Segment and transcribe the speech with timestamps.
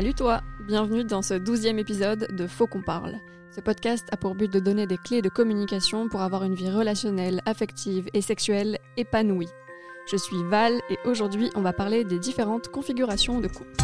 [0.00, 3.16] Salut toi, bienvenue dans ce douzième épisode de Faut qu'on parle.
[3.54, 6.70] Ce podcast a pour but de donner des clés de communication pour avoir une vie
[6.70, 9.50] relationnelle, affective et sexuelle épanouie.
[10.10, 13.76] Je suis Val et aujourd'hui on va parler des différentes configurations de couple.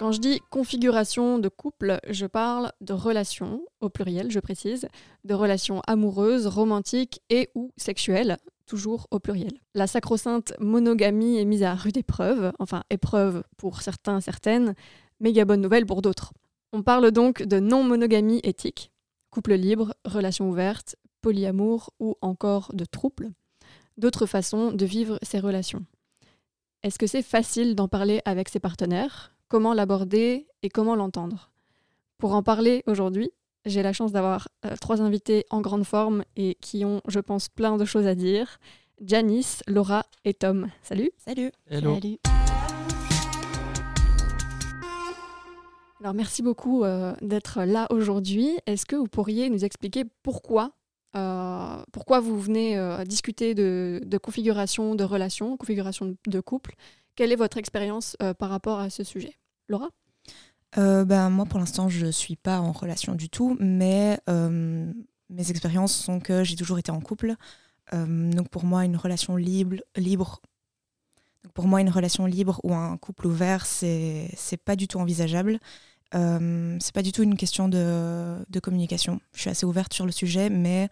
[0.00, 4.88] Quand je dis configuration de couple, je parle de relations, au pluriel je précise,
[5.22, 9.52] de relations amoureuses, romantiques et ou sexuelles, toujours au pluriel.
[9.74, 14.74] La sacro-sainte monogamie est mise à rude épreuve, enfin épreuve pour certains, certaines,
[15.20, 16.32] méga bonne nouvelle pour d'autres.
[16.72, 18.92] On parle donc de non-monogamie éthique,
[19.30, 23.32] couple libre, relation ouverte, polyamour ou encore de trouble,
[23.96, 25.84] d'autres façons de vivre ces relations.
[26.82, 29.34] Est-ce que c'est facile d'en parler avec ses partenaires?
[29.48, 31.50] Comment l'aborder et comment l'entendre?
[32.18, 33.30] Pour en parler aujourd'hui,
[33.64, 37.48] j'ai la chance d'avoir euh, trois invités en grande forme et qui ont, je pense,
[37.48, 38.58] plein de choses à dire.
[39.00, 40.68] Janice, Laura et Tom.
[40.82, 41.10] Salut.
[41.18, 41.50] Salut.
[41.70, 41.94] Hello.
[41.94, 42.18] Salut.
[46.00, 48.58] Alors merci beaucoup euh, d'être là aujourd'hui.
[48.66, 50.72] Est-ce que vous pourriez nous expliquer pourquoi,
[51.14, 56.74] euh, pourquoi vous venez euh, discuter de, de configuration de relation, configuration de couple?
[57.14, 59.36] Quelle est votre expérience euh, par rapport à ce sujet?
[59.68, 59.90] Laura?
[60.78, 64.92] Euh, ben, moi, pour l'instant, je ne suis pas en relation du tout, mais euh,
[65.30, 67.34] mes expériences sont que j'ai toujours été en couple.
[67.92, 70.40] Euh, donc pour moi, une relation libre, libre
[71.44, 74.98] donc pour moi, une relation libre ou un couple ouvert, c'est c'est pas du tout
[74.98, 75.58] envisageable.
[76.14, 79.20] Euh, c'est pas du tout une question de, de communication.
[79.34, 80.88] Je suis assez ouverte sur le sujet, mais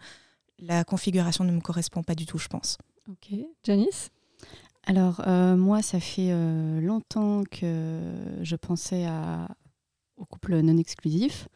[0.59, 2.77] la configuration ne me correspond pas du tout, je pense.
[3.09, 3.33] Ok.
[3.63, 4.09] Janice?
[4.85, 7.99] Alors, euh, moi, ça fait euh, longtemps que
[8.41, 9.47] je pensais à,
[10.21, 11.47] au couple non exclusif.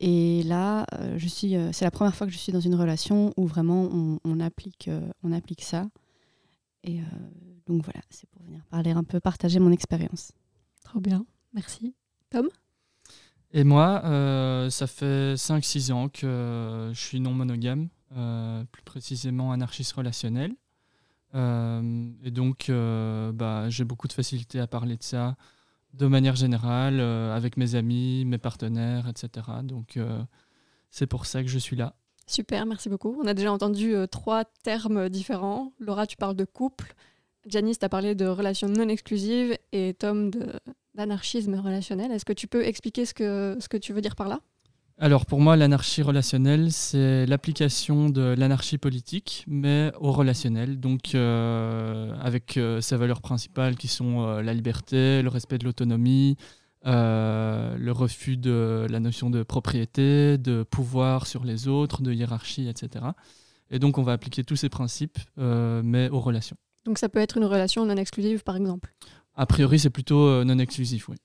[0.00, 2.74] Et là, euh, je suis, euh, c'est la première fois que je suis dans une
[2.74, 5.86] relation où vraiment on, on applique, euh, on applique ça.
[6.84, 7.04] Et euh,
[7.66, 10.32] donc voilà, c'est pour venir parler un peu, partager mon expérience.
[10.84, 11.26] Trop bien.
[11.52, 11.94] Merci.
[13.52, 19.52] Et moi, euh, ça fait 5-6 ans que je suis non monogame, euh, plus précisément
[19.52, 20.54] anarchiste relationnel.
[21.34, 25.36] Euh, et donc, euh, bah, j'ai beaucoup de facilité à parler de ça
[25.94, 29.46] de manière générale, euh, avec mes amis, mes partenaires, etc.
[29.62, 30.22] Donc, euh,
[30.90, 31.94] c'est pour ça que je suis là.
[32.26, 33.16] Super, merci beaucoup.
[33.22, 35.72] On a déjà entendu euh, trois termes différents.
[35.78, 36.94] Laura, tu parles de couple.
[37.46, 39.56] Janice, tu as parlé de relations non exclusives.
[39.72, 40.30] Et Tom,
[40.94, 42.12] d'anarchisme relationnel.
[42.12, 44.40] Est-ce que tu peux expliquer ce que, ce que tu veux dire par là?
[45.00, 52.12] Alors pour moi, l'anarchie relationnelle, c'est l'application de l'anarchie politique, mais au relationnel, donc euh,
[52.20, 56.36] avec euh, ses valeurs principales qui sont euh, la liberté, le respect de l'autonomie,
[56.84, 63.04] le refus de la notion de propriété, de pouvoir sur les autres, de hiérarchie, etc.
[63.70, 66.56] Et donc on va appliquer tous ces principes, mais aux relations.
[66.86, 68.92] Donc ça peut être une relation non exclusive, par exemple?
[69.36, 71.16] A priori, c'est plutôt non exclusif, oui.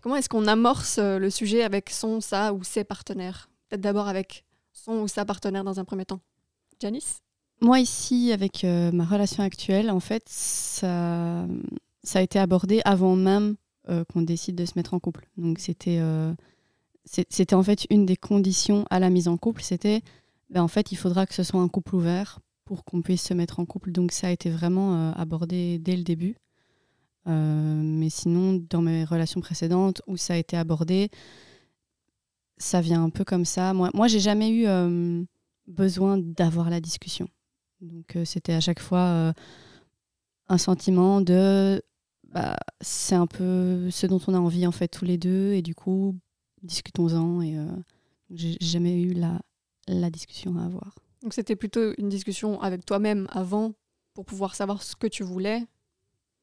[0.00, 3.50] Comment est-ce qu'on amorce euh, le sujet avec son, sa ou ses partenaires?
[3.68, 6.20] Peut-être d'abord avec son ou sa partenaire dans un premier temps.
[6.80, 7.20] Janice?
[7.60, 11.44] Moi ici, avec euh, ma relation actuelle, en fait, ça,
[12.14, 13.56] a été abordé avant même
[13.90, 15.28] euh, qu'on décide de se mettre en couple.
[15.36, 16.00] Donc c'était,
[17.04, 19.62] c'était en fait une des conditions à la mise en couple.
[19.62, 20.00] C'était,
[20.48, 23.34] ben, en fait, il faudra que ce soit un couple ouvert pour qu'on puisse se
[23.34, 23.92] mettre en couple.
[23.92, 26.36] Donc ça a été vraiment abordé dès le début.
[27.30, 31.10] Euh, mais sinon, dans mes relations précédentes où ça a été abordé,
[32.58, 33.72] ça vient un peu comme ça.
[33.72, 35.22] Moi, moi j'ai jamais eu euh,
[35.66, 37.28] besoin d'avoir la discussion.
[37.80, 39.32] Donc euh, c'était à chaque fois
[40.48, 41.82] un sentiment de
[42.32, 45.62] bah, c'est un peu ce dont on a envie en fait tous les deux et
[45.62, 46.16] du coup
[46.62, 47.56] discutons-en et
[48.30, 49.40] j'ai jamais eu la,
[49.88, 50.94] la discussion à avoir.
[51.22, 53.72] Donc c'était plutôt une discussion avec toi-même avant
[54.14, 55.66] pour pouvoir savoir ce que tu voulais.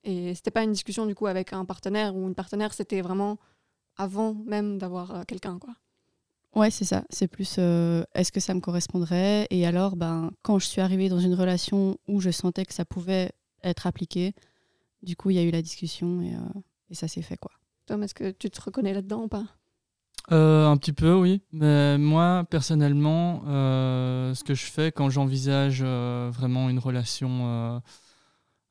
[0.07, 3.38] Et c'était pas une discussion du coup avec un partenaire ou une partenaire, c'était vraiment
[3.98, 5.74] avant même d'avoir euh, quelqu'un quoi.
[6.56, 7.04] Ouais, c'est ça.
[7.09, 9.48] C'est plus euh, est-ce que ça me correspondrait?
[9.50, 12.86] Et alors, ben, quand je suis arrivée dans une relation où je sentais que ça
[12.86, 13.31] pouvait
[13.63, 14.33] être appliqué,
[15.04, 17.51] du coup, il y a eu la discussion et, euh, et ça s'est fait quoi.
[17.86, 19.45] Tom, est-ce que tu te reconnais là-dedans ou pas?
[20.31, 21.42] Euh, un petit peu, oui.
[21.51, 27.80] Mais moi, personnellement, euh, ce que je fais quand j'envisage euh, vraiment une relation euh,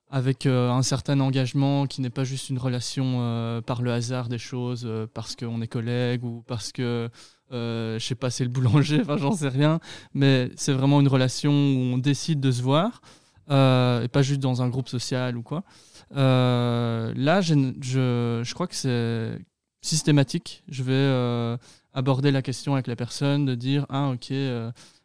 [0.08, 4.28] avec euh, un certain engagement qui n'est pas juste une relation euh, par le hasard
[4.28, 7.10] des choses, euh, parce qu'on est collègues ou parce que,
[7.52, 9.80] euh, je sais pas, c'est le boulanger, enfin, j'en sais rien.
[10.14, 13.00] Mais c'est vraiment une relation où on décide de se voir,
[13.48, 15.64] et pas juste dans un groupe social ou quoi.
[16.12, 19.38] Là, je, je, je crois que c'est
[19.80, 20.64] systématique.
[20.68, 21.58] Je vais
[21.92, 24.32] aborder la question avec la personne, de dire ah ok,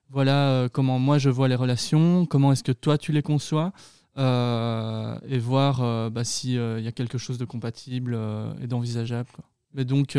[0.09, 3.73] voilà comment moi je vois les relations, comment est-ce que toi tu les conçois,
[4.17, 8.17] et voir bah, s'il y a quelque chose de compatible
[8.61, 9.29] et d'envisageable.
[9.73, 10.15] Mais donc,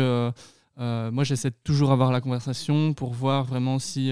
[0.77, 4.11] moi, j'essaie toujours avoir la conversation pour voir vraiment si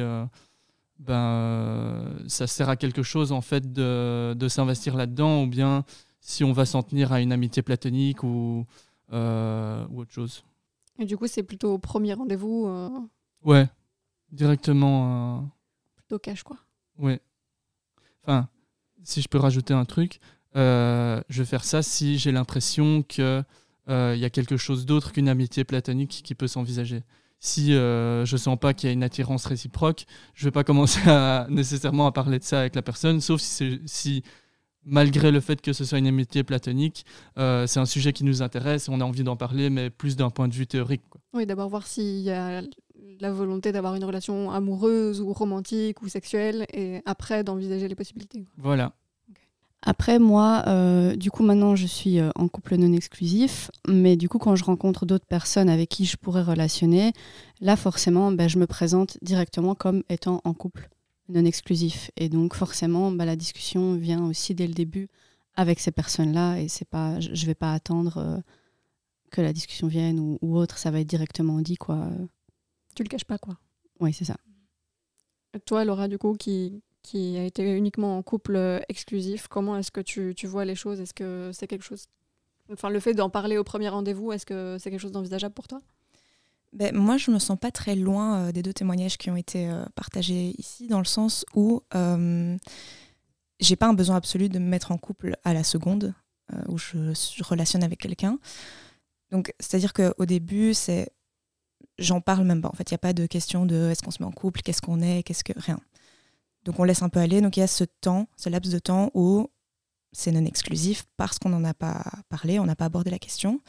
[1.00, 5.84] ben, ça sert à quelque chose en fait de, de s'investir là-dedans ou bien
[6.20, 8.66] si on va s'en tenir à une amitié platonique ou,
[9.12, 9.16] ou
[10.00, 10.44] autre chose.
[11.00, 12.70] Et du coup, c'est plutôt au premier rendez-vous
[13.44, 13.68] Ouais,
[14.32, 15.50] directement.
[15.96, 16.58] Plutôt cash, quoi.
[17.00, 17.20] Ouais.
[18.24, 18.48] Enfin,
[19.04, 20.20] si je peux rajouter un truc,
[20.56, 23.44] euh, je vais faire ça si j'ai l'impression qu'il
[23.90, 27.04] euh, y a quelque chose d'autre qu'une amitié platonique qui peut s'envisager.
[27.40, 30.06] Si euh, je sens pas qu'il y a une attirance réciproque,
[30.36, 31.00] je vais pas commencer
[31.50, 34.24] nécessairement à parler de ça avec la personne, sauf si,
[34.84, 37.06] malgré le fait que ce soit une amitié platonique,
[37.38, 40.30] euh, c'est un sujet qui nous intéresse on a envie d'en parler, mais plus d'un
[40.30, 41.02] point de vue théorique.
[41.34, 42.62] Oui, d'abord voir s'il y a
[43.20, 48.46] la volonté d'avoir une relation amoureuse ou romantique ou sexuelle, et après d'envisager les possibilités.
[48.58, 48.94] Voilà.
[49.84, 54.30] Après, moi, euh, du coup, maintenant, je suis euh, en couple non exclusif, mais du
[54.30, 57.14] coup, quand je rencontre d'autres personnes avec qui je pourrais relationner,
[57.62, 60.90] là, forcément, ben, je me présente directement comme étant en couple
[61.30, 62.12] non exclusif.
[62.16, 65.10] Et donc, forcément, ben, la discussion vient aussi dès le début
[65.56, 68.38] avec ces personnes-là, et c'est pas, je ne vais pas attendre euh,
[69.32, 72.08] que la discussion vienne ou, ou, autre, ça va être directement dit, quoi.
[72.96, 73.58] Tu le caches pas, quoi.
[74.00, 74.38] Oui, c'est ça.
[75.66, 79.92] Toi, Laura, du coup, qui, qui a été uniquement en couple euh, exclusif, comment est-ce
[79.92, 81.00] que tu, tu, vois les choses?
[81.00, 82.06] Est-ce que c'est quelque chose.
[82.72, 85.68] Enfin, le fait d'en parler au premier rendez-vous, est-ce que c'est quelque chose d'envisageable pour
[85.68, 85.82] toi?
[86.74, 89.70] Ben, moi, je me sens pas très loin euh, des deux témoignages qui ont été
[89.70, 92.58] euh, partagés ici, dans le sens où euh,
[93.60, 96.14] j'ai pas un besoin absolu de me mettre en couple à la seconde
[96.68, 98.38] où je, je, relationne avec quelqu'un.
[99.32, 101.14] Donc, c'est-à-dire qu'au début, c'est
[102.00, 102.70] j'en parle même pas.
[102.70, 104.62] En fait, il n'y a pas de question de est-ce qu'on se met en couple,
[104.62, 105.54] qu'est-ce qu'on est, qu'est-ce que.
[105.56, 105.80] Rien.
[106.66, 107.42] Donc on laisse un peu aller.
[107.42, 109.50] Donc il y a ce temps, ce laps de temps où
[110.12, 113.62] c'est non exclusif parce qu'on n'en a pas parlé, on n'a pas abordé la question.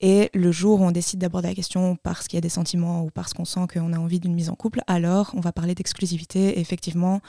[0.00, 3.04] Et le jour où on décide d'aborder la question parce qu'il y a des sentiments
[3.04, 5.74] ou parce qu'on sent qu'on a envie d'une mise en couple, alors on va parler
[5.74, 6.58] d'exclusivité.
[6.58, 7.20] Et effectivement,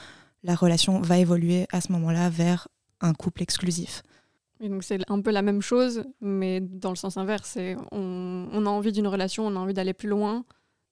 [0.42, 2.68] la relation va évoluer à ce moment-là vers
[3.00, 4.02] un couple exclusif.
[4.62, 7.58] Et donc c'est un peu la même chose, mais dans le sens inverse.
[7.90, 10.44] On, on, a envie d'une relation, on a envie d'aller plus loin.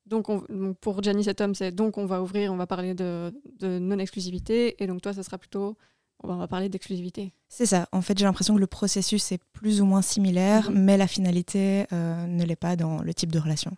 [0.07, 2.95] Donc, on, donc pour Janice et Tom, c'est donc on va ouvrir, on va parler
[2.95, 4.83] de, de non-exclusivité.
[4.83, 5.77] Et donc toi, ça sera plutôt
[6.23, 7.33] on va parler d'exclusivité.
[7.49, 7.89] C'est ça.
[7.93, 10.81] En fait, j'ai l'impression que le processus est plus ou moins similaire, mhm.
[10.81, 13.73] mais la finalité euh, ne l'est pas dans le type de relation.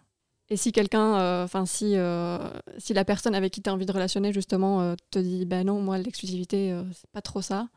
[0.49, 2.39] Et si quelqu'un, euh, enfin si, euh,
[2.79, 5.81] si la personne avec qui tu as envie de relationner justement te dit ben non,
[5.81, 7.69] moi l'exclusivité, c'est pas trop ça.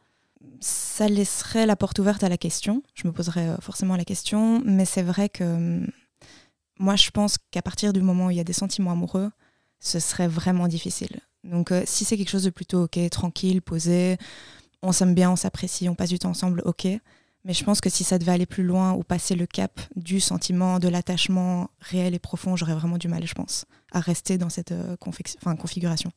[0.59, 2.81] Ça laisserait la porte ouverte à la question.
[2.94, 5.88] Je me poserais forcément la question, mais c'est vrai que hum,
[6.80, 9.31] moi je pense qu'à partir du moment où il y a des sentiments amoureux,
[9.80, 11.19] ce serait vraiment difficile.
[11.44, 14.18] Donc si c'est quelque chose de plutôt ok, tranquille, posé,
[14.81, 16.88] on s'aime bien, on s'apprécie, on passe du temps ensemble, ok.
[17.45, 20.19] Mais je pense que si ça devait aller plus loin ou passer le cap du
[20.19, 24.50] sentiment, de l'attachement réel et profond, j'aurais vraiment du mal, je pense, à rester dans
[24.50, 26.12] cette euh, configuration.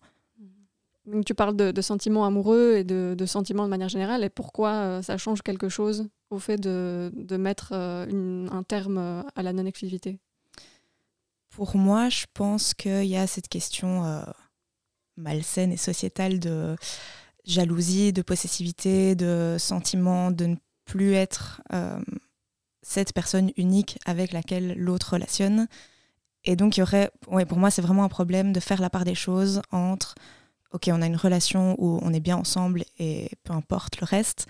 [1.25, 4.25] Tu parles de, sentiments amoureux et de, sentiments de manière générale.
[4.25, 9.43] Et pourquoi euh, ça change quelque chose au fait de, mettre euh, un terme à
[9.43, 10.19] la non-exclusivité?
[11.51, 14.05] Pour moi, je pense qu'il y a cette question
[15.17, 16.77] malsaine et sociétale de
[17.45, 22.01] jalousie, de possessivité, de sentiment de ne plus être euh,
[22.83, 25.67] cette personne unique avec laquelle l'autre relationne.
[26.45, 29.05] Et donc, il y aurait, pour moi, c'est vraiment un problème de faire la part
[29.05, 30.15] des choses entre,
[30.73, 34.47] ok, on a une relation où on est bien ensemble et peu importe le reste,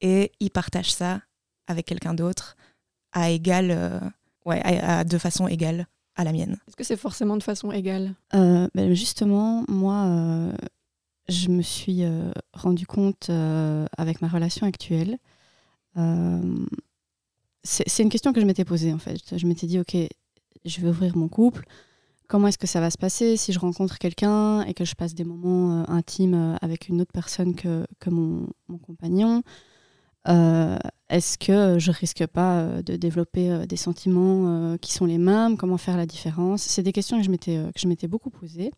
[0.00, 1.20] et il partage ça
[1.66, 2.56] avec quelqu'un d'autre
[3.12, 4.00] à égal, euh,
[4.44, 6.58] ouais, à, de façon égale à la mienne.
[6.68, 8.14] Est-ce que c'est forcément de façon égale?
[8.34, 10.52] Euh, ben Justement, moi,
[11.28, 15.18] je me suis euh, rendu compte euh, avec ma relation actuelle.
[15.96, 16.66] Euh,
[17.64, 19.36] c'est une question que je m'étais posée en fait.
[19.36, 19.96] Je m'étais dit, ok,
[20.64, 21.66] je vais ouvrir mon couple.
[22.28, 25.14] Comment est-ce que ça va se passer si je rencontre quelqu'un et que je passe
[25.14, 29.42] des moments intimes avec une autre personne que, que mon, mon, compagnon
[30.26, 35.56] Est-ce que je risque pas de développer des sentiments qui sont les mêmes?
[35.56, 36.62] Comment faire la différence?
[36.62, 38.72] C'est des questions que je m'étais beaucoup posées.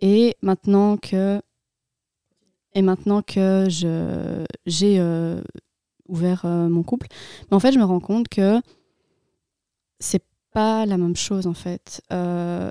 [0.00, 1.40] Et maintenant que
[2.76, 5.42] et maintenant que j'ai euh,
[6.08, 7.06] ouvert euh, mon couple,
[7.50, 8.60] mais en fait, je me rends compte que
[9.98, 10.22] c'est
[10.56, 12.00] pas la même chose en fait.
[12.14, 12.70] Euh,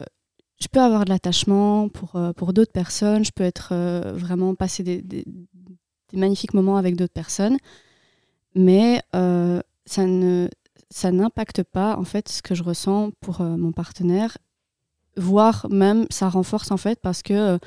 [0.59, 3.75] je peux avoir de l'attachement pour, pour d'autres personnes, je peux être
[4.13, 5.25] vraiment passer des,
[6.13, 7.57] magnifiques moments avec d'autres personnes,
[8.55, 10.47] mais ça ne
[10.89, 14.37] ça n'impacte pas en fait ce que je ressens pour mon partenaire,
[15.17, 17.59] voire même ça renforce en fait parce que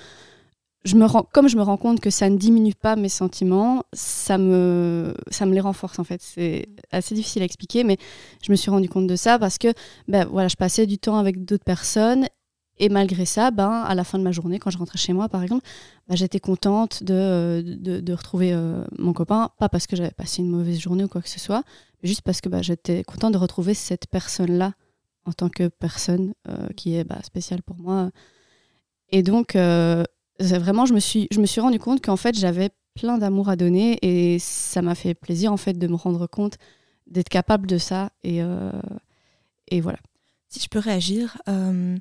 [1.33, 5.47] comme je me rends compte que ça ne diminue pas mes sentiments, ça me, ça
[5.47, 6.23] me les renforce en fait.
[6.23, 7.99] C'est assez difficile à expliquer, mais
[8.43, 9.69] je me suis rendu compte de ça parce que
[10.07, 12.27] ben, voilà, je passais du temps avec d'autres personnes
[12.81, 15.29] et malgré ça, ben, à la fin de ma journée, quand je rentrais chez moi
[15.29, 15.67] par exemple,
[16.09, 20.43] ben, j'étais contente de, de, de retrouver euh, mon copain, pas parce que j'avais passé
[20.43, 21.65] une mauvaise journée ou quoi que ce soit,
[22.03, 24.75] mais juste parce que ben, j'étais contente de retrouver cette personne-là
[25.25, 28.11] en tant que personne euh, qui est ben, spéciale pour moi.
[29.11, 30.05] Et donc, euh,
[30.41, 33.57] vraiment, je me suis, je me suis rendu compte qu'en fait, j'avais plein d'amour à
[33.57, 36.59] donner et ça m'a fait plaisir en fait de me rendre compte
[37.07, 38.73] d'être capable de ça et, euh,
[39.69, 39.99] et voilà.
[40.49, 41.97] Si je peux réagir, euh,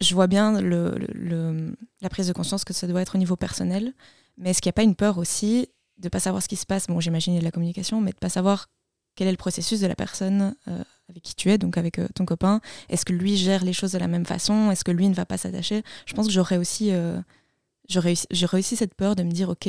[0.00, 3.36] je vois bien le, le, la prise de conscience que ça doit être au niveau
[3.36, 3.94] personnel,
[4.36, 5.68] mais est-ce qu'il n'y a pas une peur aussi
[5.98, 6.86] de pas savoir ce qui se passe?
[6.86, 8.68] Bon, j'imagine de la communication, mais de pas savoir
[9.14, 12.08] quel est le processus de la personne euh, avec qui tu es, donc avec euh,
[12.14, 12.60] ton copain.
[12.88, 14.70] Est-ce que lui gère les choses de la même façon?
[14.70, 15.82] Est-ce que lui ne va pas s'attacher?
[16.06, 17.20] Je pense que j'aurais aussi, euh,
[18.62, 19.68] cette peur de me dire, ok,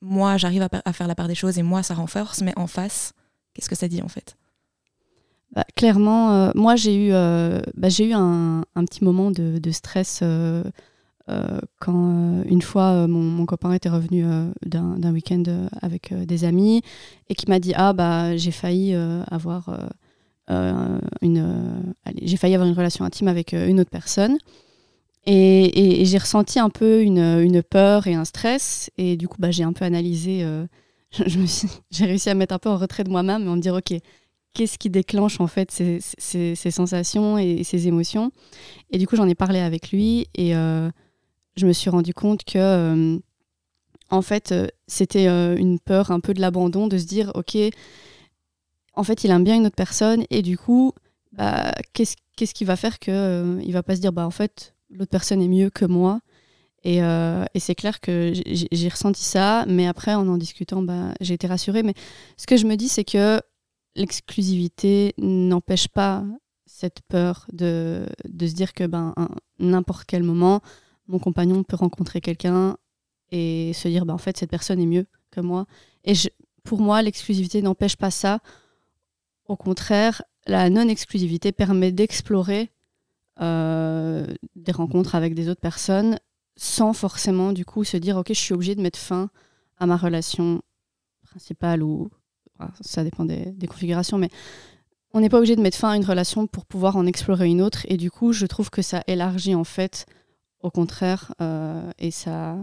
[0.00, 3.12] moi j'arrive à, faire la part des choses et moi ça renforce, mais en face,
[3.54, 4.36] qu'est-ce que ça dit en fait?
[5.52, 10.22] Bah, Clairement, moi j'ai eu, bah, j'ai eu un, petit moment de, stress
[11.28, 14.24] euh, quand euh, une fois euh, mon, copain était revenu
[14.66, 15.42] d'un week-end
[15.80, 16.82] avec des amis
[17.28, 18.94] et qui m'a dit ah bah j'ai failli
[19.30, 19.70] avoir
[20.48, 24.38] une j'ai failli avoir une relation intime avec une autre personne.
[25.24, 28.90] Et, j'ai ressenti un peu une, peur et un stress.
[28.98, 30.46] Et du coup bah, j'ai un peu analysé
[31.90, 33.94] j'ai réussi à mettre un peu en retrait de moi-même et en me dire ok
[34.54, 36.00] qu'est-ce qui déclenche en fait ces,
[36.70, 38.32] sensations et ces émotions?
[38.90, 40.54] Et du coup j'en ai parlé avec lui et
[41.56, 43.18] je me suis rendu compte que, euh,
[44.10, 47.56] en fait, euh, c'était euh, une peur un peu de l'abandon, de se dire, ok,
[48.94, 50.92] en fait, il aime bien une autre personne, et du coup,
[51.32, 54.74] bah, qu'est-ce qu'est-ce qui va faire qu'il il va pas se dire, bah, en fait,
[54.90, 56.20] l'autre personne est mieux que moi.
[56.84, 61.34] Et, et c'est clair que j'ai ressenti ça, mais après, en en discutant, bah, j'ai
[61.34, 61.82] été rassurée.
[61.82, 61.94] Mais
[62.36, 63.40] ce que je me dis, c'est que
[63.94, 66.24] l'exclusivité n'empêche pas
[66.66, 69.14] cette peur de, de, se dire que ben,
[69.58, 70.60] n'importe quel moment,
[71.06, 72.76] mon compagnon peut rencontrer quelqu'un
[73.30, 75.66] et se dire bah, en fait cette personne est mieux que moi.
[76.04, 76.14] Et
[76.64, 78.40] pour moi, l'exclusivité n'empêche pas ça.
[79.46, 82.70] Au contraire, la non-exclusivité permet d'explorer
[83.40, 86.18] euh, des rencontres avec des autres personnes
[86.56, 89.30] sans forcément du coup se dire ok je suis obligé de mettre fin
[89.78, 90.60] à ma relation
[91.22, 92.10] principale ou
[92.82, 94.28] ça dépend des, configurations mais
[95.14, 97.62] on n'est pas obligé de mettre fin à une relation pour pouvoir en explorer une
[97.62, 100.06] autre et du coup je trouve que ça élargit en fait
[100.62, 102.56] au contraire, euh, et ça,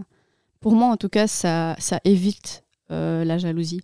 [0.60, 3.82] pour moi en tout cas, ça, ça évite euh, la jalousie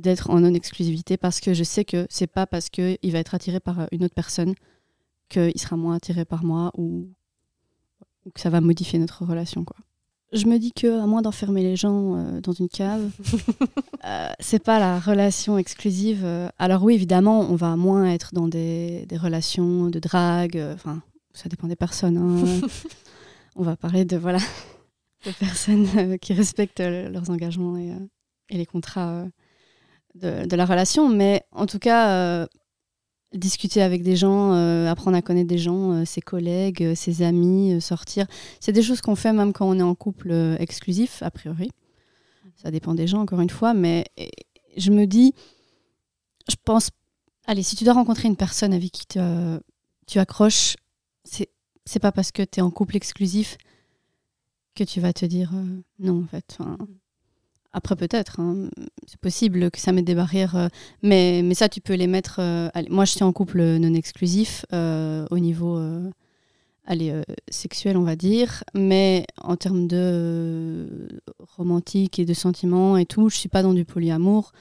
[0.00, 3.60] d'être en non-exclusivité parce que je sais que c'est pas parce qu'il va être attiré
[3.60, 4.54] par une autre personne
[5.28, 7.08] qu'il sera moins attiré par moi ou,
[8.34, 9.64] que ça va modifier notre relation.
[9.64, 9.76] Quoi.
[10.32, 13.10] Je me dis que à moins d'enfermer les gens euh, dans une cave,
[14.40, 16.26] c'est pas la relation exclusive.
[16.58, 20.62] Alors oui, évidemment, on va moins être dans des, des relations de drague.
[20.74, 21.02] Enfin,
[21.32, 22.18] ça dépend des personnes.
[22.18, 22.68] Hein.
[23.56, 24.38] on va parler de voilà
[25.26, 27.98] de personnes euh, qui respectent euh, leurs engagements et, euh,
[28.50, 29.26] les contrats
[30.14, 31.08] de, la relation.
[31.08, 32.46] Mais en tout cas,
[33.32, 34.52] discuter avec des gens,
[34.86, 38.26] apprendre à connaître des gens, ses collègues, ses amis, sortir,
[38.60, 41.70] c'est des choses qu'on fait même quand on est en couple exclusif, a priori.
[42.56, 43.74] Ça dépend des gens, encore une fois.
[43.74, 44.04] Mais
[44.76, 45.34] je me dis,
[46.48, 46.90] je pense,
[47.46, 50.76] allez, si tu dois rencontrer une personne avec qui tu accroches,
[51.90, 53.56] c'est pas parce que tu es en couple exclusif
[54.74, 56.58] que tu vas te dire euh, non, en fait.
[57.72, 58.68] Après, peut-être, hein,
[59.06, 60.68] c'est possible que ça mette des barrières, euh,
[61.02, 62.36] mais, mais ça, tu peux les mettre.
[62.40, 65.80] Euh, moi, je suis en couple non exclusif au niveau
[66.86, 71.08] allez, sexuel, on va dire, mais en termes de
[71.56, 74.52] romantique et de sentiments et tout, je suis pas dans du polyamour.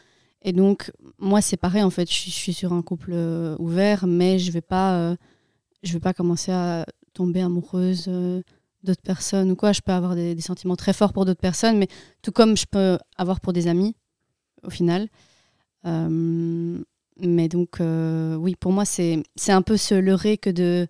[0.44, 3.14] Et donc, moi, c'est pareil, en fait, je je suis sur un couple
[3.60, 5.16] ouvert, mais je vais pas.
[5.84, 6.86] vais pas commencer à
[7.20, 8.42] tomber amoureuse euh,
[8.84, 9.72] d'autres personnes ou quoi.
[9.72, 11.88] Je peux avoir des, sentiments très forts pour d'autres personnes, mais
[12.22, 13.96] tout comme je peux avoir pour des amis,
[14.64, 15.08] au final.
[15.86, 16.82] Euh,
[17.18, 20.88] mais donc, euh, oui, pour moi, c'est un peu se leurrer que de,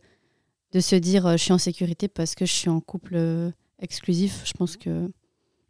[0.74, 4.44] de se dire je suis en sécurité parce que je suis en couple exclusif.
[4.46, 5.10] Je pense que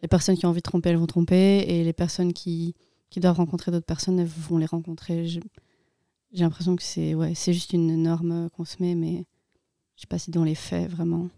[0.01, 2.75] les personnes qui ont envie de tromper, elles vont tromper, et les personnes qui,
[3.09, 5.27] qui doivent rencontrer d'autres personnes, elles vont les rencontrer.
[5.27, 5.41] J'ai
[6.33, 9.25] l'impression que c'est ouais, juste une norme qu'on se met, mais
[9.95, 11.29] je sais pas si dans les faits, vraiment.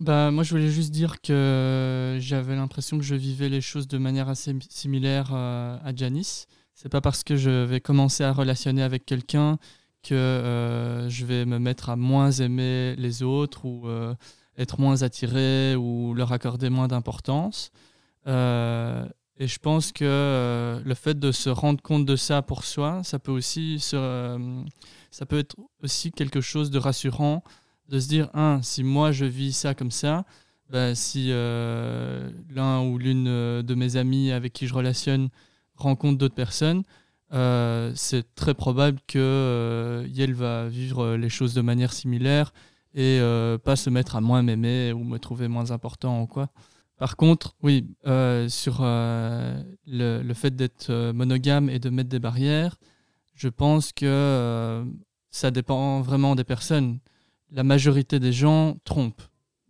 [0.00, 3.98] Bah, moi, je voulais juste dire que j'avais l'impression que je vivais les choses de
[3.98, 6.46] manière assez similaire euh, à Janice.
[6.74, 9.58] C'est pas parce que je vais commencer à relationner avec quelqu'un
[10.02, 14.14] que euh, je vais me mettre à moins aimer les autres ou euh,
[14.56, 17.70] être moins attirés ou leur accorder moins d'importance.
[18.26, 23.18] et je pense que le fait de se rendre compte de ça pour soi, ça
[23.18, 27.42] peut aussi ça peut être aussi quelque chose de rassurant
[27.90, 30.24] de se dire, un, si moi je vis ça comme ça,
[30.70, 35.28] bah, si euh, l'un ou l'une euh, de mes amis avec qui je relationne
[35.74, 36.84] rencontre d'autres personnes,
[37.32, 42.52] euh, c'est très probable que Yel va vivre les choses de manière similaire
[42.94, 43.20] et
[43.64, 46.48] pas se mettre à moins m'aimer ou me trouver moins important ou quoi.
[46.98, 47.86] Par contre, oui,
[48.48, 52.76] sur le, le, fait d'être monogame et de mettre des barrières,
[53.34, 54.84] je pense que
[55.30, 56.98] ça dépend vraiment des personnes.
[57.50, 59.22] La majorité des gens trompent.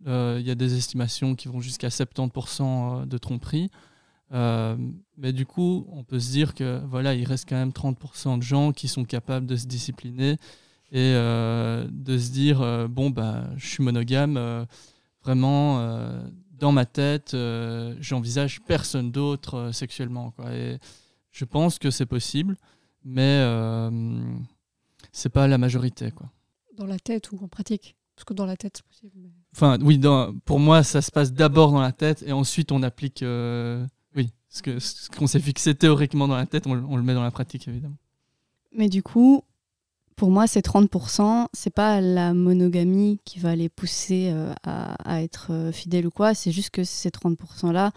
[0.07, 2.61] Euh, il y a des estimations qui vont jusqu'à 70%
[3.01, 3.69] euh, de tromperie.
[4.33, 4.75] Euh,
[5.17, 8.43] mais du coup, on peut se dire que voilà, il reste quand même 30% de
[8.43, 10.37] gens qui sont capables de se discipliner
[10.93, 14.65] et de se dire bon bah je suis monogame,
[15.23, 15.79] vraiment
[16.51, 17.35] dans ma tête,
[18.01, 20.33] j'envisage personne d'autre sexuellement.
[21.31, 22.57] Je pense que c'est possible,
[23.05, 23.41] mais
[25.13, 26.11] c'est pas la majorité.
[26.11, 26.29] Quoi.
[26.77, 29.29] Dans la tête ou en pratique Parce que dans la tête, c'est possible.
[29.53, 32.83] Enfin, oui, dans, pour moi, ça se passe d'abord dans la tête et ensuite on
[32.83, 33.23] applique.
[33.23, 33.85] Euh,
[34.15, 37.13] oui, ce qu'on ce qu'on s'est fixé théoriquement dans la tête, on, on, le met
[37.13, 37.97] dans la pratique, évidemment.
[38.73, 39.43] Mais du coup,
[40.15, 45.21] pour moi, ces 30%, c'est pas la monogamie qui va les pousser euh, à, à,
[45.21, 47.91] être euh, fidèles ou quoi, c'est juste que ces 30%-là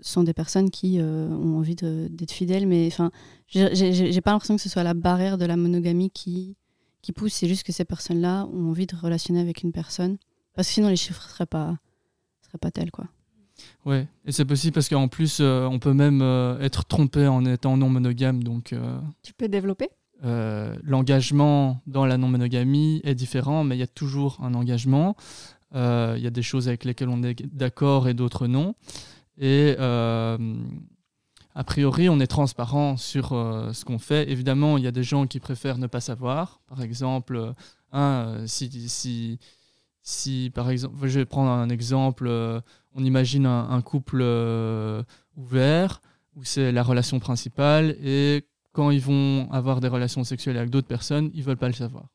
[0.00, 3.10] sont des personnes qui ont envie d'être fidèles, mais enfin,
[3.46, 6.54] j'ai pas l'impression que ce soit la barrière de la monogamie qui,
[7.06, 10.18] qui pousse, c'est juste que ces personnes-là ont envie de relationner avec une personne
[10.56, 11.76] parce que sinon, les chiffres ne seraient pas,
[12.42, 12.90] seraient pas tels.
[12.90, 13.04] Quoi.
[13.84, 17.44] Ouais, et c'est possible parce qu'en plus, euh, on peut même euh, être trompé en
[17.44, 18.42] étant non monogame.
[18.42, 19.88] Donc, euh, tu peux développer?
[20.22, 25.14] L'engagement dans la non-monogamie est différent, mais il y a toujours un engagement.
[25.72, 28.74] Il y a des choses avec lesquelles on est d'accord et d'autres non.
[29.38, 29.76] Et
[31.58, 34.30] a priori, on est transparent sur ce qu'on fait.
[34.30, 36.60] Évidemment, il y a des gens qui préfèrent ne pas savoir.
[36.68, 37.52] Par exemple,
[37.92, 38.68] hein, si,
[40.06, 42.60] si, par exemple, je vais prendre un exemple, euh,
[42.94, 45.02] on imagine un, couple euh,
[45.36, 46.00] ouvert,
[46.36, 50.86] où c'est la relation principale, et quand ils vont avoir des relations sexuelles avec d'autres
[50.86, 52.06] personnes, ils veulent pas le savoir.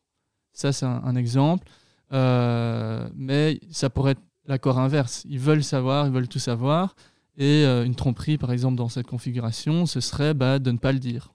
[0.53, 1.67] Ça, c'est un, exemple.
[2.13, 5.25] Euh, mais ça pourrait être l'accord inverse.
[5.27, 6.95] Ils veulent savoir, ils veulent tout savoir.
[7.37, 10.99] Et une tromperie, par exemple, dans cette configuration, ce serait bah, de ne pas le
[10.99, 11.33] dire,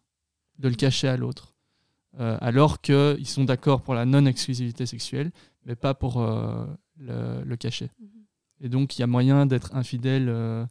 [0.59, 1.55] de le cacher à l'autre.
[2.19, 5.33] alors qu'ils sont d'accord pour la non-exclusivité sexuelle,
[5.67, 6.23] mais pas pour
[7.11, 7.91] euh, le, cacher.
[7.99, 8.09] Mhm.
[8.61, 10.65] Et donc, il y a moyen d'être infidèle euh,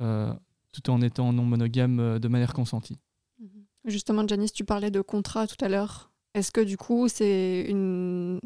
[0.00, 0.32] euh,
[0.72, 2.98] tout en étant non monogame de manière consentie.
[3.38, 3.66] Mhm.
[3.84, 6.10] Justement, Janice, tu parlais de contrat tout à l'heure.
[6.32, 8.40] Est-ce que du coup, c'est une,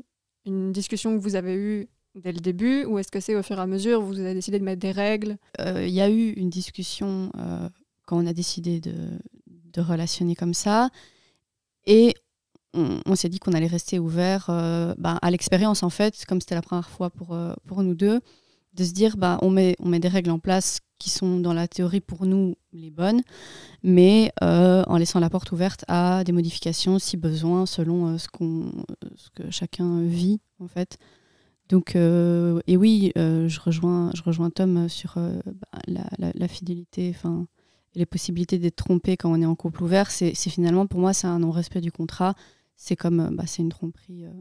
[0.45, 3.59] une discussion que vous avez eue dès le début ou est-ce que c'est au fur
[3.59, 5.37] et à mesure vous avez décidé de mettre des règles?
[5.59, 7.31] Il y a eu une discussion
[8.07, 8.95] quand on a décidé de,
[9.73, 10.91] de relationner comme ça.
[11.87, 12.15] Et
[12.75, 16.55] on, s'est dit qu'on allait rester ouvert euh, bah, à l'expérience, en fait, comme c'était
[16.55, 18.21] la première fois pour, euh, pour nous deux,
[18.75, 21.53] de se dire bah, on, met, on met des règles en place qui sont dans
[21.53, 23.23] la théorie pour nous les bonnes,
[23.83, 28.29] mais euh, en laissant la porte ouverte à des modifications si besoin, selon ce,
[29.17, 30.99] ce que chacun vit, en fait.
[31.71, 37.47] Donc, et oui, je, rejoins, je rejoins Tom sur bah, la, fidélité, enfin
[37.95, 41.27] les possibilités d'être trompé quand on est en couple ouvert, c'est, finalement pour moi c'est
[41.27, 42.35] un non-respect du contrat
[42.81, 44.25] c'est comme euh, bah, c'est une tromperie.
[44.25, 44.33] Euh,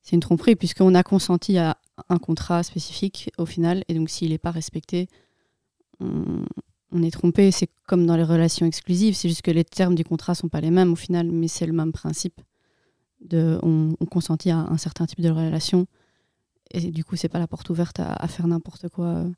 [0.00, 1.76] c'est une tromperie puisqu'on a consenti à
[2.08, 5.08] un contrat spécifique au final et donc s'il n'est pas respecté,
[6.00, 7.50] on, est trompé.
[7.50, 10.60] C'est comme dans les relations exclusives, c'est juste que les termes du contrat sont pas
[10.60, 12.40] les mêmes au final, mais c'est le même principe.
[13.22, 15.86] De, on, consentit à un certain type de relation
[16.70, 19.30] et du coup c'est pas la porte ouverte à, faire n'importe quoi, euh,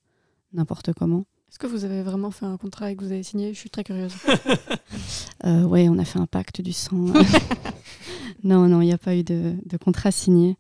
[0.53, 1.27] n'importe comment.
[1.49, 3.55] Est-ce que vous avez vraiment fait un contrat et que vous avez signé?
[3.55, 4.13] Je suis très curieuse.
[5.45, 6.97] euh, oui, on a fait un pacte du sang.
[8.45, 10.57] non, non, il n'y a pas eu de, contrat signé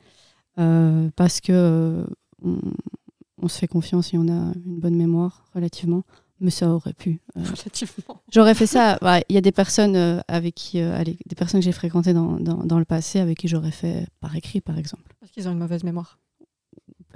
[0.59, 2.07] euh, parce que
[2.43, 6.05] on, se fait confiance et on a une bonne mémoire relativement.
[6.39, 7.21] Mais ça aurait pu.
[7.35, 8.23] Relativement.
[8.31, 8.99] J'aurais fait ça.
[9.29, 12.85] Il y a des personnes avec qui, des personnes que j'ai fréquentées dans, dans, le
[12.85, 15.15] passé avec qui j'aurais fait par écrit, par exemple.
[15.19, 16.19] Parce qu'ils ont une mauvaise mémoire.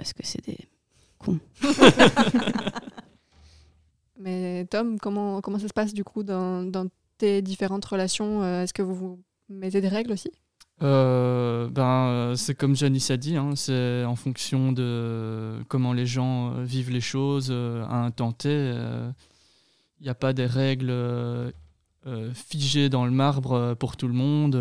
[0.01, 0.57] Parce que c'est des
[1.19, 1.39] cons.
[4.19, 6.87] Mais Tom, comment, comment ça se passe du coup dans, dans
[7.19, 10.31] tes différentes relations Est-ce que vous vous mettez des règles aussi?
[10.81, 16.07] Euh, ben, euh, c'est comme Janice a dit, hein, c'est en fonction de comment les
[16.07, 18.49] gens euh, vivent les choses à un temps T.
[18.49, 20.91] Il n'y a pas des règles
[22.33, 24.55] figées dans le marbre pour tout le monde.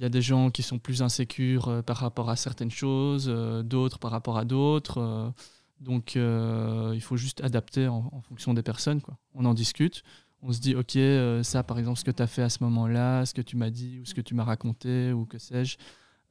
[0.00, 3.98] Il y a des gens qui sont plus insécures par rapport à certaines choses, d'autres
[3.98, 5.32] par rapport à d'autres.
[5.80, 9.02] donc il faut juste adapter en, fonction des personnes.
[9.34, 10.02] On en discute
[10.42, 12.62] on se dit, ok, euh, ça par exemple, ce que tu as fait à ce
[12.64, 15.76] moment-là, ce que tu m'as dit ou ce que tu m'as raconté ou que sais-je,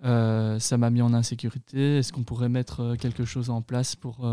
[0.04, 1.98] euh, ça m'a mis en insécurité.
[1.98, 4.28] Est-ce qu'on pourrait mettre euh, quelque chose en place pour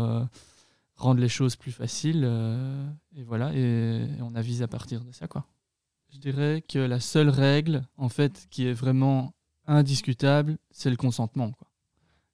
[0.95, 2.27] rendre les choses plus faciles
[3.15, 5.27] Et voilà, et, on avise à partir de ça.
[5.27, 5.45] quoi.
[6.17, 9.33] Je dirais que la seule règle, en fait, qui est vraiment
[9.67, 11.51] indiscutable, c'est le consentement.
[11.51, 11.67] Quoi.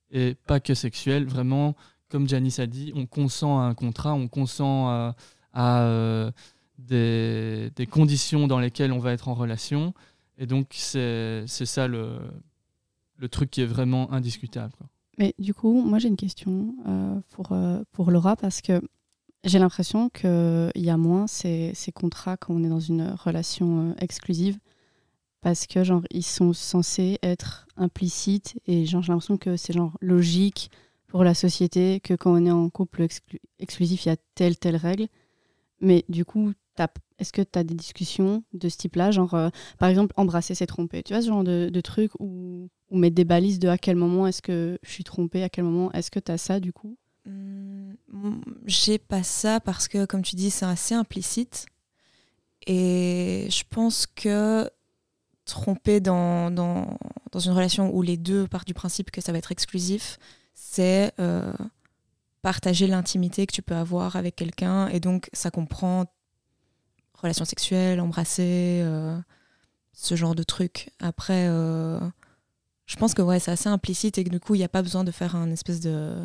[0.09, 1.75] Et pas que sexuel, vraiment,
[2.07, 5.13] comme Janice a dit, on consent à un contrat, on consent
[5.53, 6.31] à
[6.77, 9.93] des, conditions dans lesquelles on va être en relation.
[10.37, 12.19] Et donc, c'est ça le,
[13.17, 14.75] le truc qui est vraiment indiscutable.
[15.17, 18.81] Mais du coup, moi j'ai une question euh, pour, euh, pour Laura parce que
[19.43, 23.89] j'ai l'impression qu'il y a moins ces, ces, contrats quand on est dans une relation
[23.89, 24.57] euh, exclusive
[25.41, 29.97] parce que genre ils sont censés être implicites et genre j'ai l'impression que c'est genre
[30.01, 30.71] logique
[31.07, 33.05] pour la société que quand on est en couple
[33.59, 35.07] exclusif il y a telle telle règle.
[35.81, 36.53] Mais du coup
[37.19, 39.11] est-ce que tu as des discussions de ce type-là?
[39.11, 41.03] Genre, euh, par exemple, embrasser, c'est tromper.
[41.03, 44.27] Tu vois, ce genre de, de truc où, mettre des balises de à quel moment
[44.27, 46.97] est-ce que je suis trompée, à quel moment est-ce que tu as ça du coup?
[47.25, 47.92] Mmh,
[48.65, 51.65] J'ai pas ça parce que, comme tu dis, c'est assez implicite.
[52.67, 54.69] Et je pense que
[55.45, 56.97] tromper dans, dans,
[57.31, 60.17] dans, une relation où les deux partent du principe que ça va être exclusif,
[60.53, 61.51] c'est euh,
[62.41, 64.87] partager l'intimité que tu peux avoir avec quelqu'un.
[64.89, 66.05] Et donc, ça comprend
[67.15, 69.17] relations sexuelles, embrasser, euh,
[69.93, 70.91] ce genre de trucs.
[70.99, 71.99] Après, euh,
[72.85, 74.81] je pense que ouais, c'est assez implicite et que du coup, il n'y a pas
[74.81, 76.15] besoin de faire un espèce de.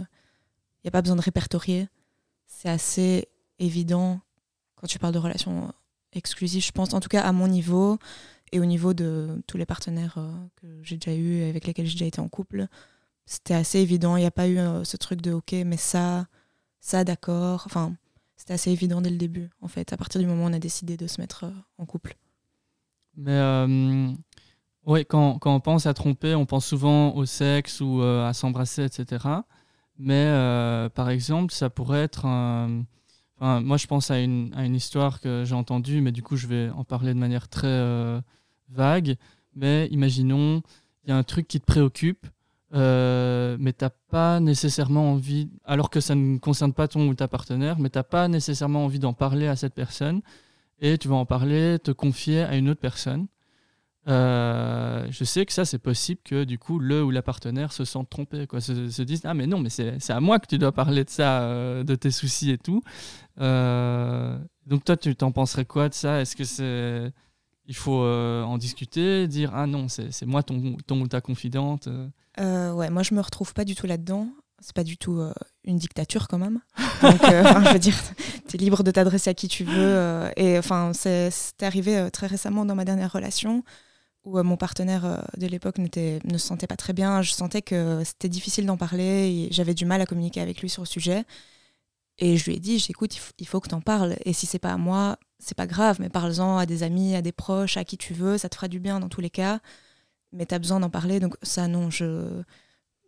[0.88, 1.88] N'y a pas besoin de répertorier.
[2.46, 4.20] C'est assez évident
[4.77, 5.72] quand tu parles de relations
[6.12, 7.98] exclusives, je pense, en tout cas à mon niveau
[8.53, 11.92] et au niveau de tous les partenaires euh, que j'ai déjà eu avec lesquels j'ai
[11.92, 12.68] déjà été en couple.
[13.27, 14.16] C'était assez évident.
[14.16, 16.27] Il n'y a pas eu ce truc de OK, mais ça,
[16.81, 17.64] ça, d'accord.
[17.66, 17.94] Enfin,
[18.38, 20.59] c'était assez évident dès le début, en fait, à partir du moment où on a
[20.59, 22.16] décidé de se mettre euh, en couple.
[23.16, 24.12] Mais euh,
[24.87, 28.33] ouais, quand, quand, on pense à tromper, on pense souvent au sexe ou euh, à
[28.33, 29.27] s'embrasser, etc.
[29.98, 32.84] Mais par exemple, ça pourrait être un...
[33.40, 36.46] Moi, je pense à une, à une histoire que j'ai entendue, mais du coup, je
[36.46, 38.20] vais en parler de manière très
[38.68, 39.16] vague.
[39.54, 40.62] Mais imaginons,
[41.04, 42.26] il y a un truc qui te préoccupe
[42.74, 47.26] euh, mais t'as pas nécessairement envie, alors que ça ne concerne pas ton ou ta
[47.26, 50.20] partenaire, mais t'as pas nécessairement envie d'en parler à cette personne,
[50.80, 53.26] et tu vas en parler, te confier à une autre personne.
[54.08, 57.84] Euh, je sais que ça, c'est possible que du coup, le ou la partenaire se
[57.84, 60.58] sente trompé, quoi, se, se disent Ah, mais non, mais c'est à moi que tu
[60.58, 62.82] dois parler de ça, euh, de tes soucis et tout.
[63.38, 66.20] donc, toi, tu t'en penserais quoi de ça?
[66.20, 67.12] Est-ce que c'est.
[67.66, 71.88] Il faut en discuter, dire Ah non, c'est moi ton, ton ou ta confidente
[72.40, 74.28] euh, ouais, moi je me retrouve pas du tout là-dedans.
[74.60, 75.32] C'est pas du tout euh,
[75.64, 76.60] une dictature quand même.
[77.04, 77.10] Euh,
[77.64, 77.94] je veux dire,
[78.48, 80.30] tu es libre de t'adresser à qui tu veux.
[80.36, 81.30] et enfin, c'est
[81.62, 83.62] arrivé très récemment dans ma dernière relation
[84.24, 87.22] où mon partenaire de l'époque ne se sentait pas très bien.
[87.22, 90.83] Je sentais que c'était difficile d'en parler j'avais du mal à communiquer avec lui sur
[90.83, 91.24] le sujet.
[92.18, 94.16] Et je lui ai dit, j'écoute, il, faut que tu en parles.
[94.24, 97.22] Et si c'est pas à moi, c'est pas grave, mais parle-en à des amis, à
[97.22, 99.61] des proches, à qui tu veux, ça te fera du bien dans tous les cas
[100.33, 101.20] mais tu as besoin d'en parler.
[101.20, 102.42] Donc ça, non, je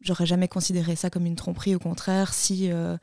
[0.01, 1.75] j'aurais jamais considéré ça comme une tromperie.
[1.75, 2.97] Au contraire, si, euh,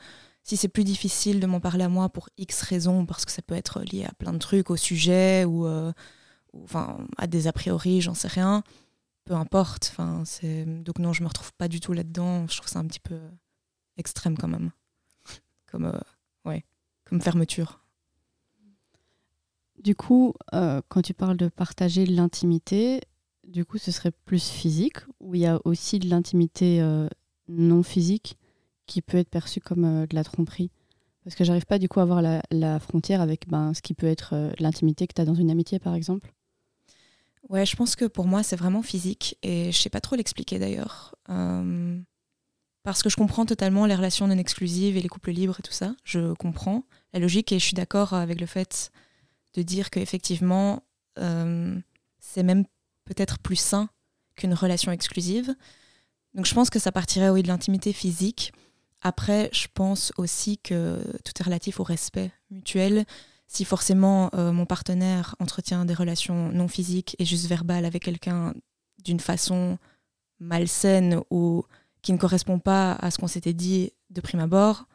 [0.43, 3.41] si c'est plus difficile de m'en parler à moi pour X raisons, parce que ça
[3.41, 5.91] peut être lié à plein de trucs, au sujet ou, euh,
[6.63, 8.63] enfin, à des a priori, j'en sais rien,
[9.25, 9.89] peu importe.
[9.91, 10.65] Enfin, c'est...
[10.65, 12.47] Donc non, je me retrouve pas du tout là-dedans.
[12.47, 13.19] Je trouve ça un petit peu
[13.97, 14.71] extrême quand même.
[15.71, 15.99] comme, euh,
[16.45, 16.63] ouais,
[17.05, 17.83] comme fermeture.
[19.83, 22.99] Du coup, quand tu parles de partager l'intimité,
[23.47, 27.07] du coup, ce serait plus physique, ou il y a aussi de l'intimité euh,
[27.47, 28.37] non physique
[28.85, 30.69] qui peut être perçue comme euh, de la tromperie?
[31.23, 34.07] Parce que j'arrive pas du coup à voir la, frontière avec ben, ce qui peut
[34.07, 36.31] être euh, l'intimité que tu as dans une amitié, par exemple.
[37.49, 40.59] Ouais, je pense que pour moi, c'est vraiment physique, et je sais pas trop l'expliquer
[40.59, 41.15] d'ailleurs.
[42.87, 45.73] parce que je comprends totalement les relations non exclusives et les couples libres et tout
[45.73, 45.93] ça.
[46.05, 48.91] Je comprends la logique et je suis d'accord avec le fait
[49.55, 50.83] de dire qu'effectivement,
[51.17, 52.63] c'est même
[53.03, 53.89] peut-être plus sain
[54.37, 55.53] qu'une relation exclusive.
[56.33, 58.53] Donc je pense que ça partirait oui, de l'intimité physique.
[59.01, 63.05] Après, je pense aussi que tout est relatif au respect mutuel.
[63.47, 68.53] Si forcément euh, mon partenaire entretient des relations non physiques et juste verbales avec quelqu'un
[69.03, 69.77] d'une façon
[70.39, 71.63] malsaine ou
[72.01, 74.85] qui ne correspond pas à ce qu'on s'était dit de prime abord,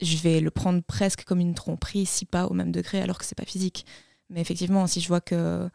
[0.00, 3.24] je vais le prendre presque comme une tromperie, si pas au même degré, alors que
[3.24, 3.86] c'est pas physique.
[4.28, 5.68] Mais effectivement, si je vois que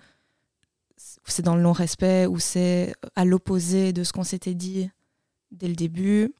[1.25, 4.89] c'est dans le non-respect ou c'est à l'opposé de ce qu'on s'était dit
[5.51, 6.33] dès le début,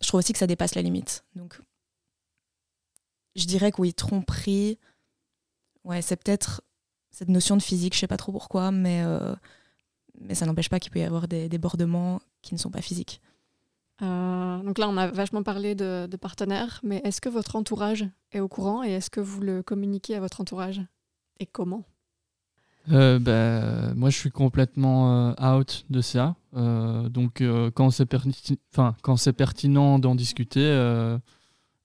[0.00, 1.24] je trouve aussi que ça dépasse la limite.
[1.36, 1.58] Donc,
[3.34, 4.78] je dirais que oui, tromperie,
[5.84, 6.62] ouais, c'est peut-être
[7.10, 9.34] cette notion de physique, je sais pas trop pourquoi, mais, euh,
[10.20, 13.20] mais ça n'empêche pas qu'il peut y avoir des débordements qui ne sont pas physiques.
[14.02, 18.04] Euh, donc là, on a vachement parlé de, de partenaires, mais est-ce que votre entourage
[18.32, 20.82] est au courant et est-ce que vous le communiquez à votre entourage
[21.38, 21.84] Et comment?
[22.92, 26.36] Euh, bah, moi, je suis complètement euh, out de ça.
[26.56, 27.42] Euh, donc,
[27.74, 28.08] quand c'est
[29.02, 31.18] quand c'est pertinent d'en discuter,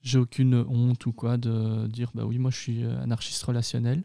[0.02, 4.04] j'ai aucune honte ou quoi de dire bah oui, moi, je suis anarchiste relationnel.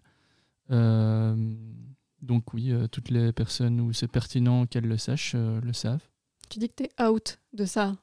[0.70, 6.06] donc oui, toutes les personnes où c'est pertinent qu'elles le sachent le savent.
[6.48, 7.96] Tu dis que tu es out de ça.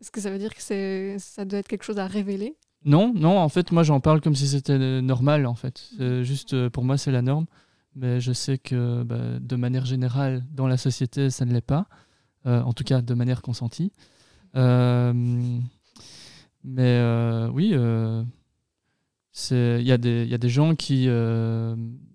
[0.00, 2.56] Est-ce que ça veut dire que c'est ça doit être quelque chose à révéler?
[2.84, 3.38] Non, non.
[3.38, 5.46] En fait, moi, j'en parle comme si c'était normal.
[5.46, 5.90] En fait,
[6.22, 7.46] juste pour moi, c'est la norme
[7.94, 11.86] mais je sais que bah, de manière générale, dans la société, ça ne l'est pas,
[12.46, 13.92] euh, en tout cas de manière consentie.
[14.56, 15.58] Euh,
[16.64, 21.08] mais euh, oui, il y, a des gens qui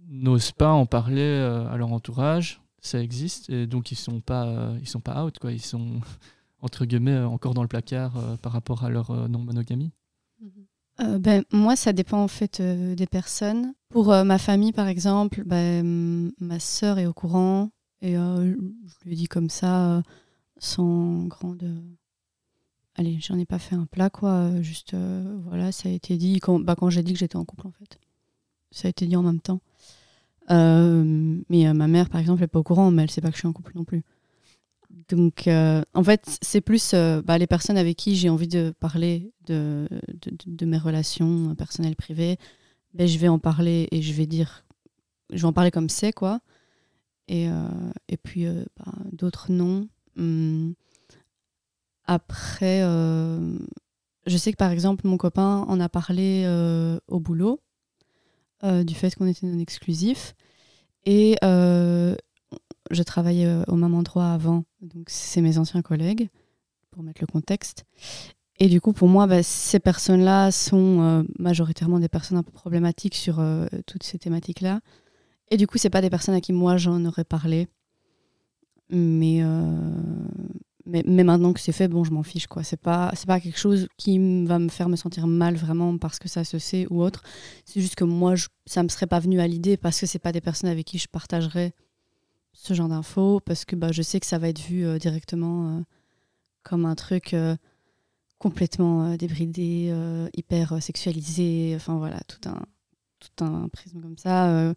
[0.10, 1.34] n'osent pas en parler
[1.70, 5.52] à leur entourage, ça existe, et donc ils ne sont, pas, sont pas out, quoi.
[5.52, 6.00] ils sont
[6.62, 9.92] entre guillemets encore dans le placard par rapport à leur non-monogamie.
[11.00, 13.74] Euh, ben, Moi, ça dépend en fait euh, des personnes.
[13.90, 17.70] Pour euh, ma famille, par exemple, ben, ma sœur est au courant
[18.02, 18.56] et je
[19.06, 20.04] lui dis comme ça,
[20.60, 21.64] sans grande.
[22.98, 24.62] Allez, j'en ai pas fait un plat, quoi.
[24.62, 24.96] Juste,
[25.46, 27.72] voilà, ça a été dit quand, bah, quand j'ai dit que j'étais en couple, en
[27.72, 28.00] fait.
[28.72, 29.62] Ça a été dit en même temps.
[30.50, 33.42] mais ma mère, par exemple, n'est pas au courant, mais elle sait pas que je
[33.42, 34.04] suis en couple non plus.
[35.10, 38.74] Donc, euh, en fait, c'est plus euh, bah, les personnes avec qui j'ai envie de
[38.80, 39.88] parler de,
[40.62, 42.38] mes relations personnelles privées.
[42.94, 44.66] Ben, je vais en parler et je vais dire,
[45.32, 46.40] je vais en parler comme c'est, quoi.
[47.28, 47.68] Et, euh,
[48.10, 48.46] et puis,
[48.78, 49.88] bah, d'autres non.
[50.18, 50.74] Hum.
[52.08, 56.48] Après, je sais que par exemple, mon copain en a parlé
[57.08, 57.62] au boulot,
[58.64, 60.36] du fait qu'on était non exclusif.
[61.06, 61.38] Et
[62.92, 66.30] je travaillais euh, au même endroit avant, donc c'est mes anciens collègues,
[66.92, 67.86] pour mettre le contexte.
[68.60, 72.52] Et du coup, pour moi, bah, ces personnes-là sont euh, majoritairement des personnes un peu
[72.52, 74.80] problématiques sur euh, toutes ces thématiques-là.
[75.52, 77.68] Et du coup, c'est pas des personnes à qui moi j'en aurais parlé.
[78.90, 79.44] Mais,
[80.88, 82.48] mais, mais, maintenant que c'est fait, bon, je m'en fiche.
[82.48, 82.64] quoi.
[82.64, 86.18] C'est pas, c'est pas quelque chose qui va me faire me sentir mal vraiment parce
[86.18, 87.24] que ça se sait ou autre.
[87.66, 90.20] C'est juste que moi, je, ça me serait pas venu à l'idée parce que c'est
[90.20, 91.74] pas des personnes avec qui je partagerais
[92.54, 95.70] ce genre d'infos parce que bah, je sais que ça va être vu euh, directement
[95.70, 95.82] euh,
[96.64, 97.56] comme un truc euh,
[98.40, 99.94] complètement débridé,
[100.36, 102.62] hyper sexualisé, enfin voilà, tout un,
[103.20, 104.74] tout un prisme comme ça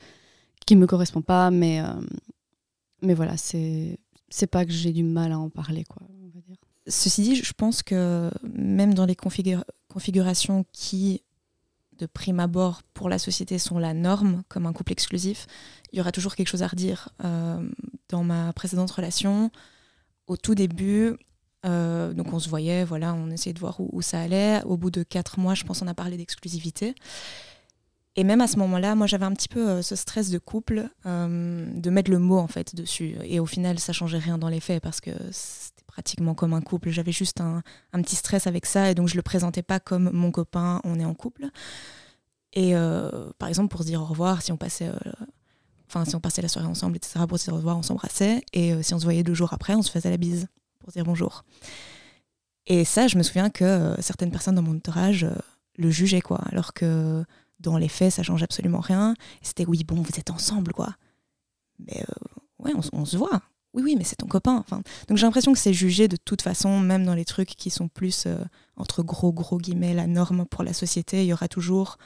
[0.65, 1.83] qui me correspond pas, mais,
[3.03, 3.99] mais voilà, c'est
[4.31, 6.57] c'est pas que j'ai du mal à en parler, quoi, on va dire.
[6.87, 11.23] Ceci dit, je pense que même dans les configurations qui
[12.01, 15.47] de prime abord pour la société sont la norme, comme un couple exclusif,
[15.93, 17.11] il y aura toujours quelque chose à redire.
[17.25, 17.69] Euh,
[18.09, 19.51] dans ma précédente relation,
[20.27, 21.17] au tout début,
[21.67, 24.63] euh, donc on se voyait, voilà, on essayait de voir où, ça allait.
[24.65, 26.95] Au bout de quatre mois, je pense, on a parlé d'exclusivité.
[28.17, 30.89] Et même à ce moment-là, moi j'avais un petit peu euh, ce stress de couple,
[31.05, 33.17] de mettre le mot en fait dessus.
[33.25, 36.61] Et au final, ça changeait rien dans les faits parce que c'était pratiquement comme un
[36.61, 36.91] couple.
[36.91, 40.11] J'avais juste un, un, petit stress avec ça et donc je le présentais pas comme
[40.13, 41.47] mon copain, on est en couple.
[42.53, 42.75] Et
[43.39, 44.91] par exemple, pour se dire au revoir, si on passait
[45.91, 48.45] Enfin, si on passait la soirée ensemble, etc., pour se dire au revoir, on s'embrassait.
[48.53, 50.47] Et euh, si on se voyait deux jours après, on se faisait la bise
[50.79, 51.45] pour dire bonjour.
[52.69, 55.35] Et ça, je me souviens que euh, certaines personnes dans mon entourage euh,
[55.79, 56.43] le jugeaient, quoi.
[56.53, 57.25] Alors que
[57.61, 59.15] dans les faits, ça change absolument rien.
[59.43, 60.95] C'était oui, bon, vous êtes ensemble, quoi.
[61.79, 62.05] Mais
[62.59, 63.41] ouais, on, se voit.
[63.73, 64.57] Oui, oui, mais c'est ton copain.
[64.57, 67.71] Enfin, donc j'ai l'impression que c'est jugé de toute façon, même dans les trucs qui
[67.71, 68.27] sont plus,
[68.77, 71.23] entre gros, gros guillemets, la norme pour la société.
[71.23, 71.97] Il y aura toujours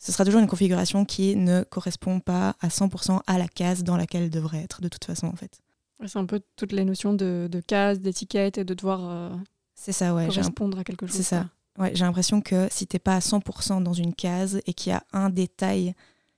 [0.00, 3.98] ce sera toujours une configuration qui ne correspond pas à 100% à la case dans
[3.98, 5.60] laquelle elle devrait être, de toute façon, en fait.
[6.06, 9.36] C'est un peu toutes les notions de, de case, d'étiquette et de devoir euh,
[9.74, 11.14] c'est ça, ouais, correspondre à quelque chose.
[11.14, 11.50] C'est ça.
[11.78, 14.94] Ouais, j'ai l'impression que si t'es pas à 100% dans une case et qu'il y
[14.94, 15.94] a un détail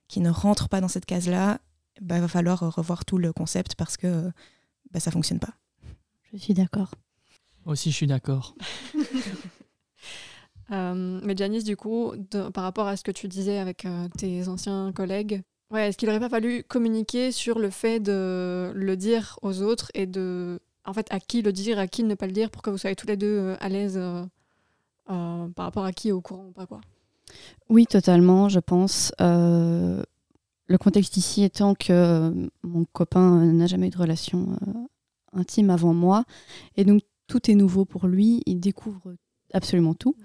[0.07, 1.59] qui ne rentre pas dans cette case-là,
[1.99, 4.31] il bah, va falloir revoir tout le concept parce que
[4.91, 5.53] bah, ça fonctionne pas.
[6.31, 6.91] Je suis d'accord.
[7.65, 8.55] Aussi, je suis d'accord.
[10.71, 12.13] Euh, mais Janice, du coup,
[12.53, 15.41] par rapport à ce que tu disais avec euh, tes anciens collègues,
[15.71, 19.91] ouais, est-ce qu'il n'aurait pas fallu communiquer sur le fait de le dire aux autres
[19.93, 22.61] et de, en fait, à qui le dire, à qui ne pas le dire, pour
[22.61, 23.99] que vous soyez tous les deux euh, à l'aise
[25.05, 26.81] par rapport à qui est au courant ou pas, quoi
[27.69, 29.13] Oui, totalement, je pense.
[29.19, 34.57] le contexte ici étant que mon copain n'a jamais eu de relation
[35.33, 36.23] intime avant moi.
[36.77, 38.41] Et donc, tout est nouveau pour lui.
[38.45, 39.15] Il découvre
[39.53, 40.15] absolument tout.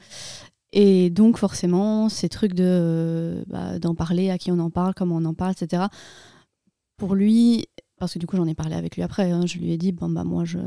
[0.72, 5.16] Et donc, forcément, ces trucs de bah, d'en parler, à qui on en parle, comment
[5.16, 5.84] on en parle, etc.
[6.96, 7.66] Pour lui,
[7.98, 9.92] parce que du coup, j'en ai parlé avec lui après, hein, je lui ai dit,
[9.92, 10.58] bon, bah, moi, je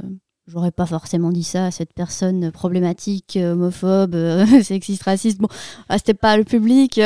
[0.47, 4.15] j'aurais pas forcément dit ça à cette personne problématique, homophobe,
[4.63, 5.39] sexiste, raciste.
[5.39, 5.47] Bon,
[5.89, 6.99] ah, c'était pas le public.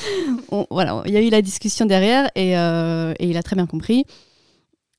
[0.70, 3.66] voilà, il y a eu la discussion derrière et, euh, et, il a très bien
[3.66, 4.04] compris.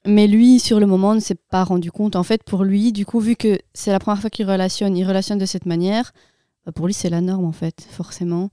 [0.06, 2.16] Mais lui, sur le moment, ne s'est pas rendu compte.
[2.16, 5.06] En fait, pour lui, du coup, vu que c'est la première fois qu'il relationne, il
[5.06, 6.13] relationne de cette manière,
[6.66, 8.50] bah, pour lui, c'est la norme, en fait, forcément.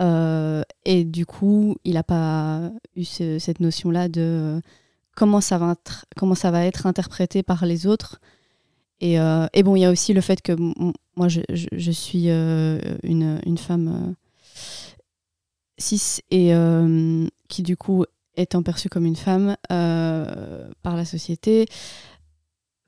[0.00, 4.60] Euh, et du coup, il n'a pas eu cette notion-là de
[5.16, 5.74] comment, ça va
[6.16, 8.20] comment ça va être interprété par les autres.
[9.00, 10.52] Et, euh, et bon, il y a aussi le fait que
[11.16, 14.14] moi, je, suis euh, une, femme
[15.78, 16.52] cis et
[17.48, 18.04] qui, du coup,
[18.38, 21.66] étant perçue comme une femme euh, par la société,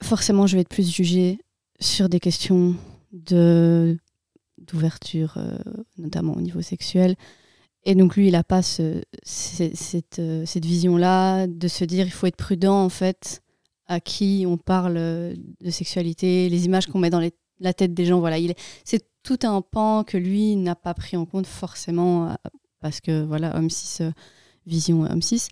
[0.03, 1.39] forcément, je vais être plus jugée
[1.81, 2.77] sur des questions
[3.13, 3.99] de
[4.59, 5.57] d'ouverture, euh,
[5.97, 7.17] notamment au niveau sexuel.
[7.85, 12.13] Et donc lui, il n'a pas ce, cette, euh, cette vision-là de se dire il
[12.13, 13.43] faut être prudent en fait
[13.91, 17.21] à qui on parle de sexualité, les images qu'on met dans
[17.59, 18.21] la tête des gens.
[18.21, 22.35] Voilà, il c'est tout un pan que lui n'a pas pris en compte forcément
[22.81, 24.03] parce que voilà, homme cis
[24.67, 25.49] vision homme 6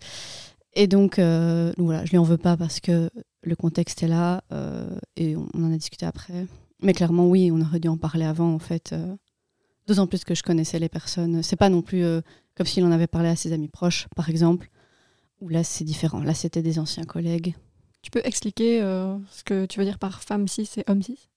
[0.73, 3.09] Et donc, euh, voilà, je lui en veux pas parce que
[3.43, 6.45] le contexte est là euh, et on, en a discuté après.
[6.81, 8.93] Mais clairement, oui, on aurait dû en parler avant en fait.
[8.93, 9.15] Euh,
[9.87, 11.43] d'autant plus que je connaissais les personnes.
[11.43, 12.05] C'est pas non plus
[12.55, 14.69] comme s'il en avait parlé à ses amis proches, par exemple.
[15.41, 16.19] Ou là, c'est différent.
[16.19, 17.55] Là, c'était des anciens collègues.
[18.01, 21.29] Tu peux expliquer ce que tu veux dire par femme cis et homme cis?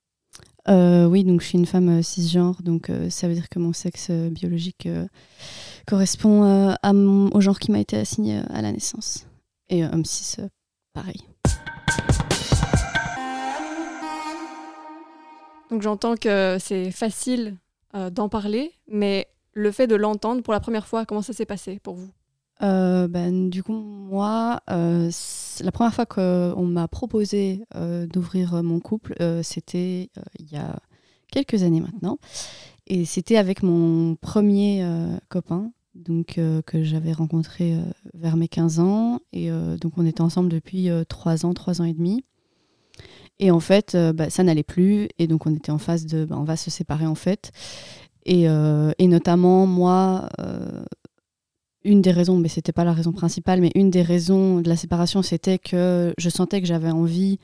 [0.68, 4.86] Oui, donc je suis une femme cisgenre, donc ça veut dire que mon sexe biologique
[5.86, 9.26] correspond euh, au genre qui m'a été assigné euh, à la naissance.
[9.68, 10.40] Et euh, homme 6,
[10.92, 11.20] pareil.
[15.70, 17.56] Donc j'entends que c'est facile
[18.10, 21.78] d'en parler, mais le fait de l'entendre pour la première fois, comment ça s'est passé
[21.78, 22.10] pour vous?
[22.62, 27.64] Ben, Du coup, moi, la première fois qu'on m'a proposé
[28.12, 30.78] d'ouvrir mon couple, c'était il y a
[31.32, 32.18] quelques années maintenant.
[32.86, 37.82] Et c'était avec mon premier euh, copain, donc euh, que j'avais rencontré euh,
[38.14, 39.20] vers mes 15 ans.
[39.32, 42.24] Et donc on était ensemble depuis 3 ans, 3 ans et demi.
[43.38, 45.08] Et en fait, bah, ça n'allait plus.
[45.18, 47.50] Et donc on était en phase de bah, on va se séparer en fait.
[48.24, 50.28] Et, et notamment, moi,
[51.84, 54.76] une des raisons, mais c'était pas la raison principale, mais une des raisons de la
[54.76, 57.38] séparation, c'était que je sentais que j'avais envie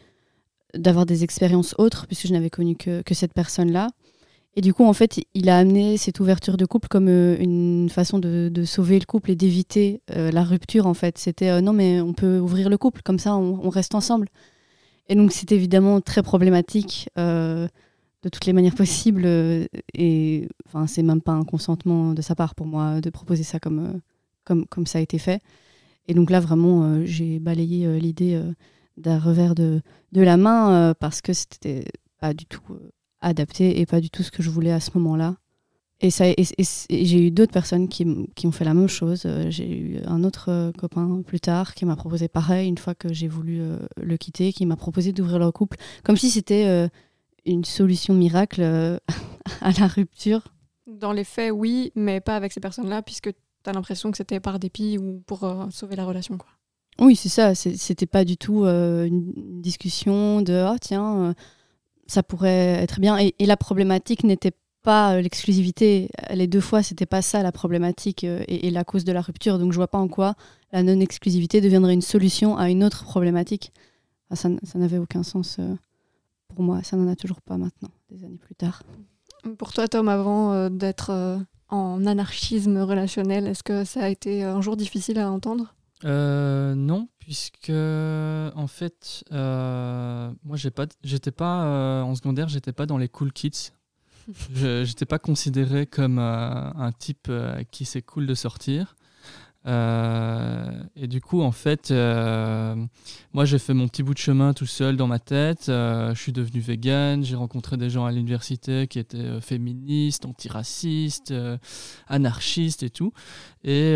[0.74, 3.88] d'avoir des expériences autres, puisque je n'avais connu que, cette personne-là.
[4.55, 7.88] Et du coup, en fait, il a amené cette ouverture de couple comme euh, une
[7.90, 11.18] façon de, sauver le couple et d'éviter euh, la rupture, en fait.
[11.18, 14.29] C'était euh, non, mais on peut ouvrir le couple, comme ça, on, reste ensemble.
[15.09, 19.27] Et donc, c'est évidemment très problématique de toutes les manières possibles.
[19.27, 23.59] et enfin, c'est même pas un consentement de sa part pour moi de proposer ça
[23.59, 24.01] comme,
[24.70, 25.42] comme, ça a été fait.
[26.06, 28.40] Et donc là, vraiment, j'ai balayé l'idée
[28.96, 29.82] d'un revers de,
[30.12, 31.84] de la main parce que c'était
[32.18, 32.62] pas du tout
[33.20, 35.37] adapté et pas du tout ce que je voulais à ce moment-là.
[36.00, 36.26] Et, ça,
[36.90, 38.06] j'ai eu d'autres personnes qui,
[38.37, 39.22] qui, ont fait la même chose.
[39.26, 42.94] Euh, j'ai eu un autre euh, copain plus tard qui m'a proposé pareil une fois
[42.94, 46.88] que j'ai voulu euh, le quitter, qui m'a proposé d'ouvrir leur couple, comme si c'était
[47.44, 48.62] une solution miracle
[49.61, 50.42] à la rupture.
[50.87, 53.32] Dans les faits, oui, mais pas avec ces personnes-là, puisque
[53.68, 56.37] tu as l'impression que c'était par dépit ou pour sauver la relation.
[56.38, 56.48] Quoi.
[57.00, 57.54] Oui, c'est ça.
[57.54, 61.35] C'était pas du tout une discussion de ah, tiens
[62.09, 63.16] ça pourrait être bien.
[63.18, 64.52] Et, la problématique n'était
[64.83, 66.11] pas euh, l'exclusivité.
[66.33, 69.59] Les deux fois, c'était pas ça la problématique euh, et, la cause de la rupture.
[69.59, 70.35] Donc je vois pas en quoi
[70.72, 73.72] la non-exclusivité deviendrait une solution à une autre problématique.
[74.33, 75.74] ça, n'avait aucun sens euh,
[76.48, 76.83] pour moi.
[76.83, 78.83] Ça n'en a toujours pas maintenant, des années plus tard.
[79.57, 84.76] Pour toi, Tom, avant d'être en anarchisme relationnel, est-ce que ça a été un jour
[84.76, 85.74] difficile à entendre?
[86.04, 92.86] Non, puisque en fait, euh, moi j'ai pas, j'étais pas euh, en secondaire, j'étais pas
[92.86, 93.72] dans les cool kids.
[94.54, 97.30] Je n'étais pas considéré comme euh, un type
[97.70, 98.96] qui c'est cool de sortir.
[99.66, 102.74] Euh, et du coup, en fait, euh,
[103.32, 105.68] moi, j'ai fait mon petit bout de chemin tout seul dans ma tête.
[105.68, 107.24] Euh, je suis devenu vegan.
[107.24, 111.34] J'ai rencontré des gens à l'université qui étaient féministes, antiracistes,
[112.06, 113.12] anarchistes et tout.
[113.64, 113.94] Et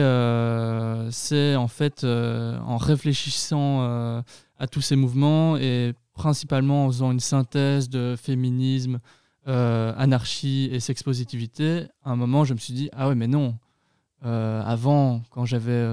[1.10, 3.82] c'est en fait en réfléchissant
[4.58, 9.00] à tous ces mouvements et principalement en faisant une synthèse de féminisme,
[9.46, 13.56] anarchie et sex-positivité, à un moment, je me suis dit, ah ouais, mais non
[14.24, 15.84] euh, avant, quand j'avais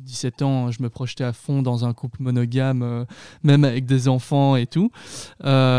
[0.00, 3.06] 17 ans, je me projetais à fond dans un couple monogame,
[3.42, 4.90] même avec des enfants et tout.
[5.44, 5.76] mais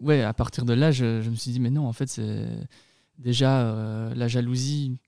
[0.00, 2.46] ouais, à partir de là, je, je, me suis dit, mais non, en fait, c'est
[3.18, 4.98] déjà la jalousie.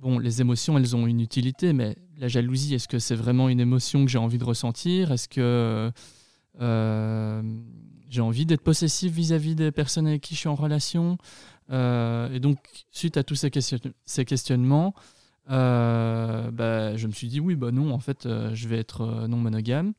[0.00, 3.60] Bon, les émotions, elles ont une utilité, mais la jalousie, est-ce que c'est vraiment une
[3.60, 5.10] émotion que j'ai envie de ressentir?
[5.10, 5.90] Est-ce que
[8.10, 11.18] j'ai envie d'être possessif vis-à-vis des personnes avec qui je suis en relation?
[11.70, 12.58] Euh, et donc,
[12.90, 13.50] suite à tous ces,
[14.04, 14.94] ces questionnements,
[15.50, 19.26] euh, bah, je me suis dit oui, bah non, en fait, euh, je vais être
[19.28, 19.92] non monogame.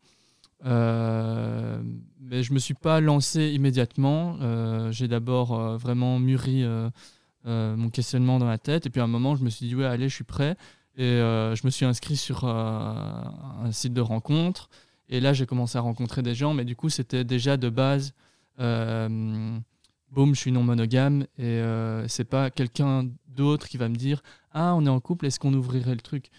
[0.64, 4.38] mais je ne me suis pas lancé immédiatement.
[4.92, 6.66] J'ai d'abord vraiment mûri
[7.46, 8.86] mon questionnement dans ma tête.
[8.86, 10.56] Et puis à un moment, je me suis dit, ouais, allez, je suis prêt.
[10.98, 14.70] Et je me suis inscrit sur un site de rencontre.
[15.10, 18.14] Et là, j'ai commencé à rencontrer des gens, mais du coup, c'était déjà de base,
[20.10, 24.22] boum, je suis non monogame, et euh, c'est pas quelqu'un d'autre qui va me dire,
[24.52, 26.30] ah, on est en couple, est-ce qu'on ouvrirait le truc?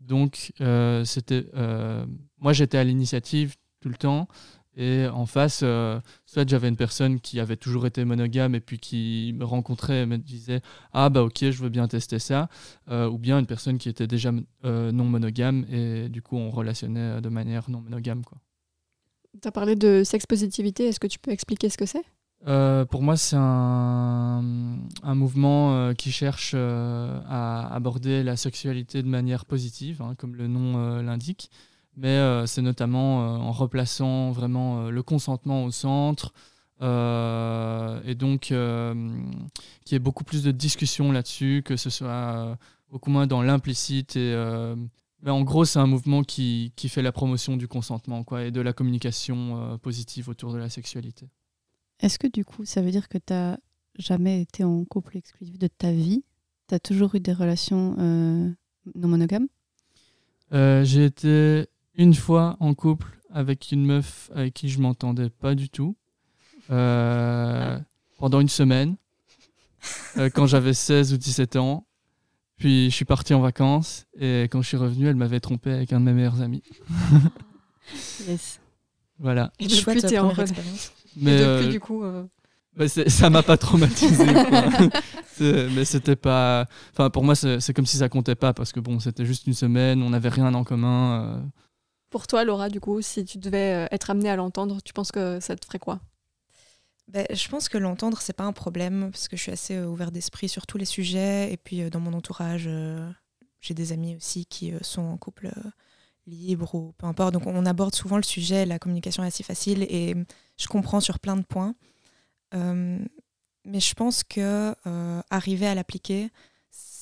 [0.00, 2.04] Donc, euh, c'était, euh,
[2.38, 4.28] moi, j'étais à l'initiative tout le temps,
[4.76, 8.78] et en face, euh, soit j'avais une personne qui avait toujours été monogame et puis
[8.78, 10.60] qui me rencontrait et me disait
[10.92, 12.48] Ah, bah ok, je veux bien tester ça.
[12.88, 14.30] Ou bien une personne qui était déjà
[14.62, 18.22] non monogame et du coup, on relationnait de manière non monogame.
[19.42, 20.86] Tu as parlé de sex positivité.
[20.86, 22.04] Est-ce que tu peux expliquer ce que c'est?
[22.44, 24.42] Pour moi, c'est un,
[25.14, 31.50] mouvement qui cherche à aborder la sexualité de manière positive, hein, comme le nom l'indique
[31.98, 36.32] mais euh, c'est notamment euh, en replaçant vraiment euh, le consentement au centre.
[36.80, 42.56] et donc, qu'il y ait beaucoup plus de discussions là-dessus, que ce soit
[42.90, 44.14] beaucoup moins dans l'implicite.
[44.14, 44.32] Et,
[45.22, 48.72] mais en gros, c'est un mouvement qui, fait la promotion du consentement et de la
[48.72, 51.28] communication positive autour de la sexualité.
[52.00, 53.56] Est-ce que du coup, ça veut dire que tu n'as
[53.98, 56.24] jamais été en couple exclusif de ta vie?
[56.68, 57.94] Tu as toujours eu des relations
[58.94, 59.48] non monogames?
[60.52, 65.68] J'ai été une fois en couple avec une meuf avec qui je m'entendais pas du
[65.68, 65.96] tout
[66.70, 67.78] euh,
[68.18, 68.96] pendant une semaine
[70.16, 71.86] euh, quand j'avais 16 ou 17 ans.
[72.56, 75.92] Puis je suis parti en vacances et quand je suis revenu, elle m'avait trompé avec
[75.92, 76.62] un de mes meilleurs amis.
[78.26, 78.60] yes.
[79.20, 79.52] Voilà.
[79.58, 80.32] Et depuis, t'es en
[81.20, 82.04] Mais et depuis, euh, du coup.
[82.76, 84.24] Bah, ça m'a pas traumatisé.
[85.40, 86.66] mais c'était pas.
[86.92, 89.54] Enfin, pour moi, c'est comme si ça comptait pas parce que bon, c'était juste une
[89.54, 91.42] semaine, on n'avait rien en commun.
[92.10, 95.12] Pour toi, Laura, du coup, si tu devais euh, être amenée à l'entendre, tu penses
[95.12, 96.00] que ça te ferait quoi?
[97.08, 99.86] Ben, je pense que l'entendre, c'est pas un problème, parce que je suis assez euh,
[99.86, 101.52] ouvert d'esprit sur tous les sujets.
[101.52, 102.68] Et puis, euh, dans mon entourage,
[103.60, 105.50] j'ai des amis aussi qui sont en couple
[106.28, 107.32] libre ou peu importe.
[107.32, 110.14] Donc, on aborde souvent le sujet, la communication est assez facile et
[110.56, 111.74] je comprends sur plein de points.
[112.52, 114.74] mais je pense que
[115.30, 116.30] arriver à l'appliquer,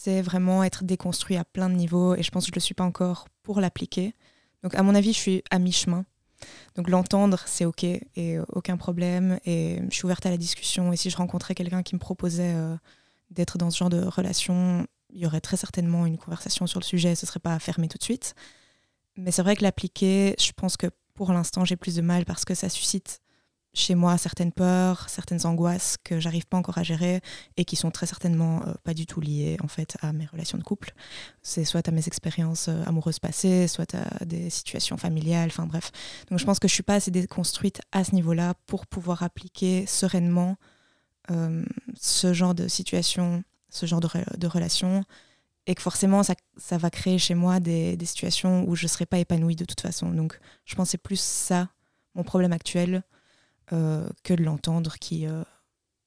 [0.07, 2.15] c'est vraiment être déconstruit à plein de niveaux.
[2.15, 4.15] Et je pense que je ne le suis pas encore pour l'appliquer.
[4.63, 6.05] Donc à mon avis, je suis à mi-chemin.
[6.77, 9.41] Donc l'entendre, c'est OK et euh, aucun problème.
[9.45, 10.93] Et je suis ouverte à la discussion.
[10.93, 12.77] Et si je rencontrais quelqu'un qui me proposait euh,
[13.31, 16.85] d'être dans ce genre de relation, il y aurait très certainement une conversation sur le
[16.85, 17.15] sujet.
[17.15, 18.35] Ce ne serait pas fermé tout de suite.
[19.17, 22.45] Mais c'est vrai que l'appliquer, je pense que pour l'instant, j'ai plus de mal parce
[22.45, 23.21] que ça suscite
[23.77, 27.21] chez moi certaines peurs, certaines angoisses que j'arrive pas encore à gérer
[27.59, 30.57] et qui sont très certainement euh, pas du tout liées en fait à mes relations
[30.57, 30.95] de couple.
[31.43, 35.91] C'est soit à mes expériences euh, amoureuses passées, soit à des situations familiales, enfin bref.
[36.31, 39.85] Donc je pense que je suis pas assez déconstruite à ce niveau-là pour pouvoir appliquer
[39.85, 40.57] sereinement
[41.31, 41.63] euh,
[42.01, 44.09] ce genre de situation, ce genre de,
[44.39, 45.05] de relation
[45.67, 48.89] et que forcément ça, ça, va créer chez moi des, des situations où je ne
[48.89, 50.11] serai pas épanouie de toute façon.
[50.11, 51.69] Donc je pense que c'est plus ça
[52.17, 53.03] mon problème actuel
[53.73, 55.43] euh, que de l'entendre qui euh,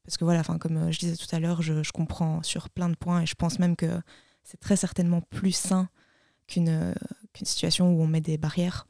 [0.04, 2.90] parce que voilà comme euh, je disais tout à l'heure je, je, comprends sur plein
[2.90, 4.02] de points et je pense même que
[4.44, 5.88] c'est très certainement plus sain
[6.48, 6.96] qu'une
[7.34, 8.88] qu'une situation où on met des barrières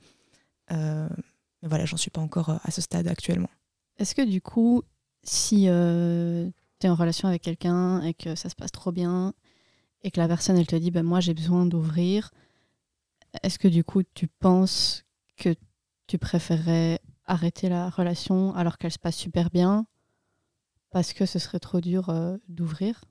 [0.70, 3.49] mais voilà j'en suis pas encore à ce stade actuellement
[3.97, 4.84] est-ce que du coup
[5.24, 9.34] si tu es en relation avec quelqu'un et que ça se passe trop bien
[10.04, 12.32] et que la personne elle te dit ben moi j'ai besoin d'ouvrir
[13.43, 15.04] est-ce que du coup tu penses
[15.38, 15.56] que
[16.08, 19.86] tu préférerais arrêter la relation alors qu'elle se passe super bien
[20.91, 23.02] parce que ce serait trop dur euh, d'ouvrir?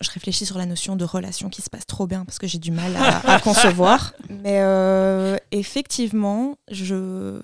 [0.00, 2.58] Je réfléchis sur la notion de relation qui se passe trop bien parce que j'ai
[2.58, 4.14] du mal à, concevoir.
[4.28, 7.40] Mais euh, effectivement, je...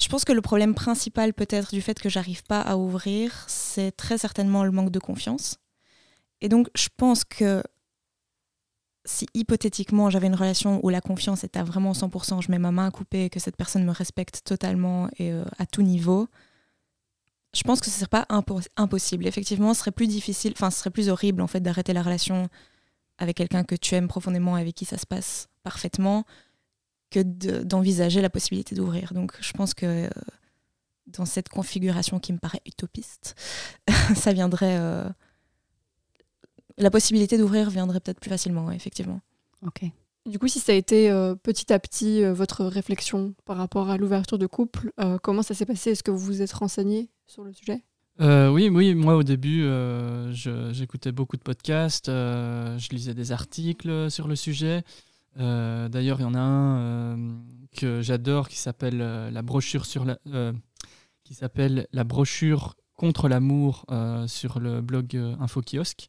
[0.00, 3.94] je pense que le problème principal peut-être du fait que j'arrive pas à ouvrir, c'est
[3.96, 5.59] très certainement le manque de confiance.
[6.40, 7.62] Et donc, je pense que
[9.04, 12.70] si hypothétiquement j'avais une relation où la confiance est à vraiment 100%, je mets ma
[12.70, 16.28] main à couper et que cette personne me respecte totalement et euh, à tout niveau,
[17.54, 18.26] je pense que ce serait pas
[18.76, 19.26] impossible.
[19.26, 22.48] Effectivement, ce serait plus difficile, enfin, ce serait plus horrible en fait d'arrêter la relation
[23.18, 26.24] avec quelqu'un que tu aimes profondément, avec qui ça se passe parfaitement,
[27.10, 29.12] que d'envisager la possibilité d'ouvrir.
[29.12, 30.10] Donc, je pense que euh,
[31.06, 33.34] dans cette configuration qui me paraît utopiste,
[34.14, 34.76] ça viendrait.
[34.78, 35.08] Euh,
[36.80, 39.20] la possibilité d'ouvrir viendrait peut-être plus facilement, effectivement.
[39.66, 39.84] Ok.
[40.26, 43.96] Du coup, si ça a été euh, petit à petit votre réflexion par rapport à
[43.96, 45.90] l'ouverture de couple, comment ça s'est passé?
[45.90, 47.82] Est-ce que vous vous êtes renseigné sur le sujet?
[48.20, 49.66] Oui, oui, moi au début,
[50.32, 54.82] j'écoutais beaucoup de podcasts, je lisais des articles sur le sujet.
[55.36, 57.16] D'ailleurs, il y en a un
[57.74, 60.18] que j'adore qui s'appelle la brochure sur la,
[61.30, 66.08] qui s'appelle La brochure contre l'amour euh, sur le blog euh, Info Kiosque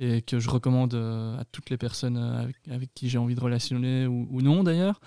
[0.00, 2.16] et que je recommande euh, à toutes les personnes
[2.68, 5.00] avec, qui j'ai envie de relationner ou, non d'ailleurs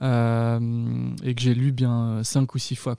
[0.00, 2.96] et que j'ai lu bien cinq ou six fois.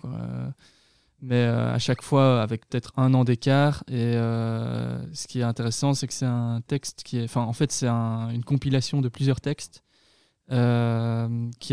[1.21, 6.07] Mais à chaque fois avec peut-être un an d'écart et ce qui est intéressant c'est
[6.07, 9.83] que c'est un texte qui est en fait c'est une compilation de plusieurs textes
[10.49, 10.53] qui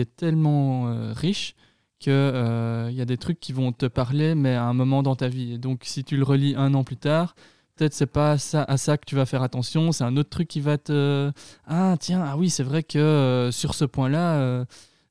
[0.00, 1.56] est tellement riche
[2.04, 5.16] qu'il euh, y a des trucs qui vont te parler, mais à un moment dans
[5.16, 5.54] ta vie.
[5.54, 7.34] Et donc, si tu le relis un an plus tard,
[7.76, 10.60] peut-être c'est pas à ça que tu vas faire attention, c'est un autre truc qui
[10.60, 11.32] va te...
[11.66, 14.64] Ah tiens, ah oui, c'est vrai que euh, sur ce point-là,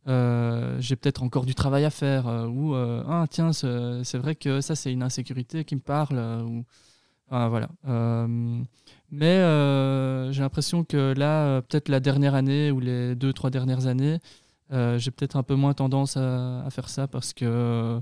[0.07, 2.25] euh, j'ai peut-être encore du travail à faire.
[2.27, 6.17] ou ah tiens, c'est vrai que ça, c'est une insécurité qui me parle.
[6.45, 6.63] ou...
[7.29, 7.69] voilà.
[9.11, 9.37] mais
[10.31, 14.19] j'ai l'impression que là, peut-être la dernière année ou les deux, trois dernières années,
[14.73, 17.99] euh, j'ai peut-être un peu moins tendance à, faire ça parce que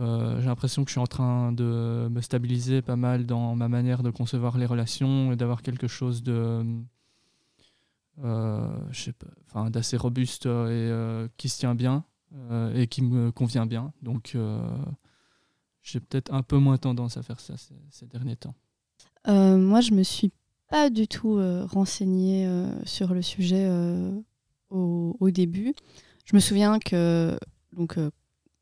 [0.00, 3.68] euh, j'ai l'impression que je suis en train de me stabiliser pas mal dans ma
[3.68, 6.64] manière de concevoir les relations et d'avoir quelque chose de
[8.22, 8.68] euh,
[9.46, 10.90] enfin, d'assez robuste et
[11.36, 12.04] qui se tient bien
[12.74, 13.92] et qui me convient bien.
[14.00, 14.36] Donc
[15.82, 17.54] j'ai peut-être un peu moins tendance à faire ça
[17.90, 18.54] ces, derniers temps.
[19.26, 20.32] moi, je me suis
[20.68, 22.48] pas du tout renseignée
[22.84, 23.68] sur le sujet
[24.70, 25.74] au, début.
[26.24, 27.36] Je me souviens que
[27.72, 28.10] donc, euh,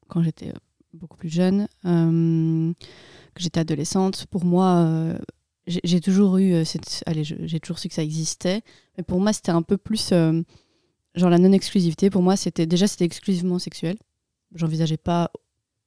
[0.08, 0.52] quand j'étais
[0.94, 2.72] beaucoup plus jeune, euh,
[3.34, 5.18] que j'étais adolescente, pour moi, euh,
[5.66, 7.02] j'ai toujours eu cette.
[7.06, 8.62] Allez, j'ai toujours su que ça existait,
[8.96, 10.10] mais pour moi, c'était un peu plus.
[11.14, 13.96] genre la non-exclusivité, pour moi, c'était déjà c'était exclusivement sexuel.
[14.54, 15.30] J'envisageais pas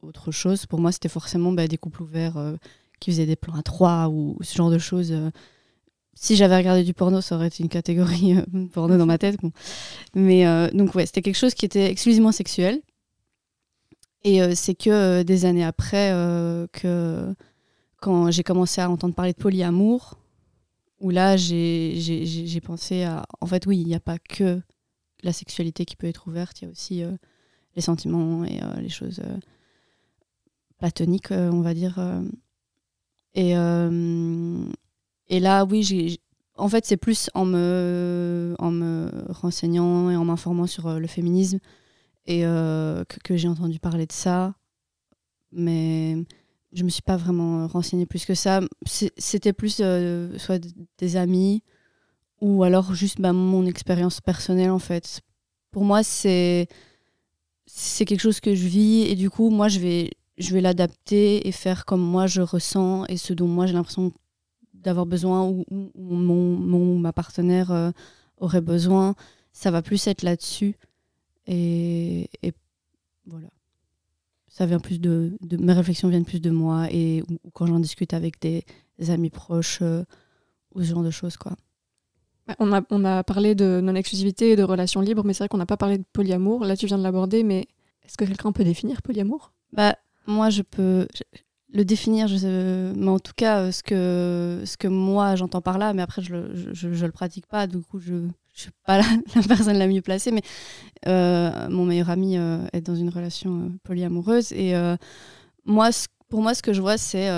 [0.02, 0.66] autre chose.
[0.66, 2.56] Pour moi, c'était forcément bah, des couples ouverts
[3.02, 5.14] qui faisaient des plans à trois ou ce genre de choses
[6.16, 9.38] si j'avais regardé du porno, ça aurait été une catégorie euh, porno dans ma tête.
[10.16, 12.82] Mais euh, donc, ouais, c'était quelque chose qui était exclusivement sexuel.
[14.24, 16.10] Et euh, c'est que des années après
[16.72, 17.36] que,
[17.98, 20.18] quand j'ai commencé à entendre parler de polyamour,
[21.00, 23.26] où là, j'ai pensé à.
[23.42, 24.62] En fait, oui, il n'y a pas que
[25.22, 27.04] la sexualité qui peut être ouverte, il y a aussi
[27.76, 29.22] les sentiments et les choses
[30.78, 32.00] platoniques, on va dire.
[33.36, 36.20] Et, et là, oui,
[36.56, 41.08] en fait, c'est plus en me, en me renseignant et en m'informant sur euh, le
[41.08, 41.60] féminisme
[42.26, 44.56] et euh, que, j'ai entendu parler de ça.
[45.52, 46.18] Mais
[46.72, 48.62] je me suis pas vraiment renseignée plus que ça.
[48.86, 50.62] C'était plus euh, soit
[50.98, 51.64] des amis
[52.42, 55.22] ou alors juste bah, mon expérience personnelle, en fait.
[55.72, 56.68] Pour moi, c'est
[57.66, 61.48] c'est quelque chose que je vis et du coup, moi, je vais, je vais l'adapter
[61.48, 64.12] et faire comme moi je ressens et ce dont moi j'ai l'impression
[64.74, 65.66] d'avoir besoin ou,
[65.96, 67.92] mon, mon, ma partenaire euh,
[68.38, 69.16] aurait besoin.
[69.54, 70.76] Ça va plus être là-dessus.
[71.48, 72.30] Et,
[73.26, 73.48] voilà.
[74.48, 77.24] Ça vient plus de, Mes réflexions viennent plus de moi et
[77.54, 78.64] quand j'en discute avec des,
[79.10, 80.04] amis proches euh,
[80.76, 81.54] ou ce genre de choses, quoi.
[82.60, 85.58] On a, on a parlé de non-exclusivité et de relations libres, mais c'est vrai qu'on
[85.58, 86.66] n'a pas parlé de polyamour.
[86.66, 87.68] Là, tu viens de l'aborder, mais
[88.04, 89.54] est-ce que quelqu'un peut définir polyamour?
[89.72, 89.96] Bah,
[90.28, 91.08] Moi, je peux
[91.74, 95.78] le définir, je mais en tout cas, euh, ce que, ce que moi j'entends par
[95.78, 98.30] là, mais après je le, je, le pratique pas, du coup je ne
[98.62, 98.98] suis pas
[99.36, 100.44] la, personne la mieux placée, mais
[101.08, 104.74] euh, mon meilleur ami euh, est dans une relation polyamoureuse et
[105.66, 105.90] moi,
[106.30, 107.30] pour moi, ce que je vois, c'est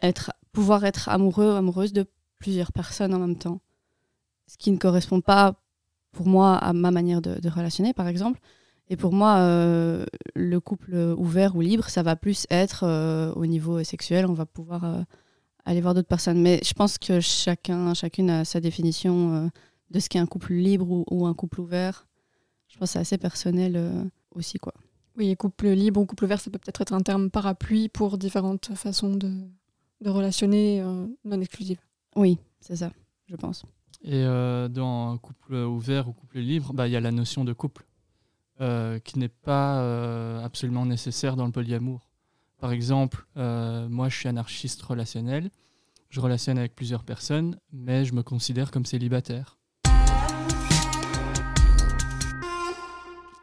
[0.00, 2.06] être, pouvoir être amoureux, amoureuse de
[2.38, 3.60] plusieurs personnes en même temps,
[4.46, 5.54] ce qui ne correspond pas
[6.14, 8.40] pour moi à ma manière de, relationner, par exemple.
[8.88, 13.46] Et pour moi, euh, le couple ouvert ou libre, ça va plus être euh, au
[13.46, 14.26] niveau sexuel.
[14.26, 15.02] On va pouvoir euh,
[15.64, 16.40] aller voir d'autres personnes.
[16.40, 19.50] Mais je pense que chacun, chacune a sa définition
[19.90, 22.06] de ce qu'est un couple libre ou, un couple ouvert.
[22.68, 24.58] Je pense que c'est assez personnel aussi.
[24.58, 24.74] quoi.
[25.16, 28.74] Oui, couple libre ou couple ouvert, ça peut peut-être être un terme parapluie pour différentes
[28.74, 29.30] façons de,
[30.00, 30.82] de relationner
[31.24, 31.80] non exclusives.
[32.16, 32.90] Oui, c'est ça,
[33.26, 33.64] je pense.
[34.02, 37.52] Et dans un couple ouvert ou couple libre, bah, il y a la notion de
[37.52, 37.86] couple.
[38.60, 42.08] Euh, qui n'est pas euh, absolument nécessaire dans le polyamour.
[42.58, 45.50] Par exemple, moi je suis anarchiste relationnel,
[46.08, 49.58] je relationne avec plusieurs personnes, mais je me considère comme célibataire.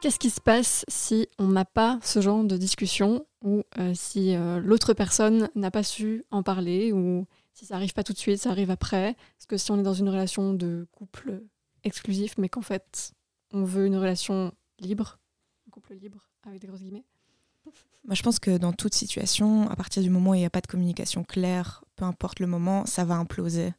[0.01, 4.35] Qu'est-ce qui se passe si on n'a pas ce genre de discussion ou euh, si
[4.35, 8.17] euh, l'autre personne n'a pas su en parler ou si ça arrive pas tout de
[8.17, 9.15] suite, ça arrive après?
[9.37, 11.43] Parce que si on est dans une relation de couple
[11.83, 13.13] exclusif mais qu'en fait
[13.53, 15.19] on veut une relation libre,
[15.67, 17.05] un couple libre avec des grosses guillemets
[18.03, 20.49] Moi, je pense que dans toute situation, à partir du moment où il n'y a
[20.49, 23.71] pas de communication claire, peu importe le moment, ça va imploser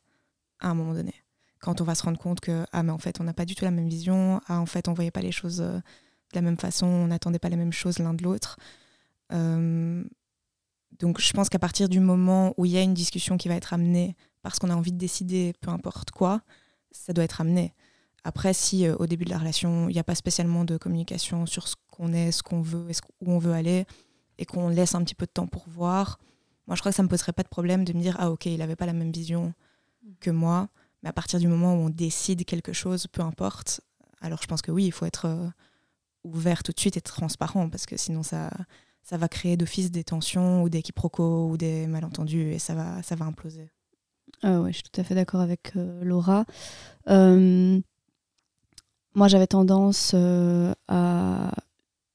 [0.60, 1.14] à un moment donné.
[1.58, 3.56] Quand on va se rendre compte que ah mais en fait on n'a pas du
[3.56, 5.80] tout la même vision, ah en fait on voyait pas les choses euh,
[6.32, 8.58] de la même façon, on n'attendait pas la même chose l'un de l'autre.
[9.32, 10.04] Euh,
[10.98, 13.54] donc je pense qu'à partir du moment où il y a une discussion qui va
[13.54, 16.42] être amenée parce qu'on a envie de décider peu importe quoi,
[16.90, 17.74] ça doit être amené.
[18.24, 21.46] Après, si euh, au début de la relation, il n'y a pas spécialement de communication
[21.46, 22.86] sur ce qu'on est, ce qu'on veut,
[23.20, 23.84] où on veut aller,
[24.38, 26.18] et qu'on laisse un petit peu de temps pour voir,
[26.66, 28.30] moi je crois que ça ne me poserait pas de problème de me dire, ah
[28.30, 29.52] ok, il n'avait pas la même vision
[30.20, 30.68] que moi,
[31.02, 33.80] mais à partir du moment où on décide quelque chose, peu importe,
[34.20, 35.26] alors je pense que oui, il faut être...
[35.26, 35.48] Euh,
[36.24, 38.50] ouvert tout de suite et transparent, parce que sinon ça,
[39.02, 43.02] ça va créer d'office des tensions ou des quiproquos ou des malentendus et ça va,
[43.02, 43.70] ça va imploser.
[44.42, 46.44] Ah ouais, je suis tout à fait d'accord avec euh, Laura.
[47.08, 47.80] Euh,
[49.14, 51.52] moi, j'avais tendance euh, à,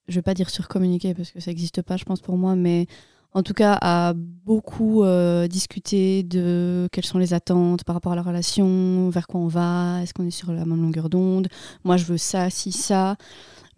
[0.08, 2.86] je vais pas dire surcommuniquer parce que ça n'existe pas, je pense pour moi, mais
[3.32, 5.04] en tout cas à beaucoup
[5.48, 10.02] discuter de quelles sont les attentes par rapport à la relation, vers quoi on va,
[10.02, 11.48] est-ce qu'on est sur la même longueur d'onde.
[11.84, 13.16] Moi, je veux ça, si ça.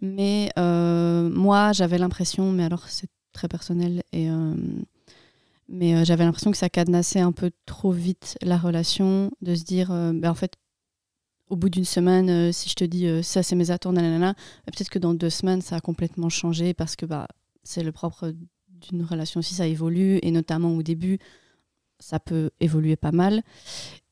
[0.01, 4.55] Mais euh, moi, j'avais l'impression, mais alors c'est très personnel, et, euh,
[5.69, 9.63] mais euh, j'avais l'impression que ça cadenassait un peu trop vite la relation, de se
[9.63, 10.55] dire, ben, en fait,
[11.49, 14.89] au bout d'une semaine, si je te dis ça, c'est mes attentes, nanana, bah, peut-être
[14.89, 17.27] que dans deux semaines, ça a complètement changé parce que bah,
[17.63, 18.33] c'est le propre
[18.69, 21.19] d'une relation si ça évolue, et notamment au début,
[21.99, 23.43] ça peut évoluer pas mal.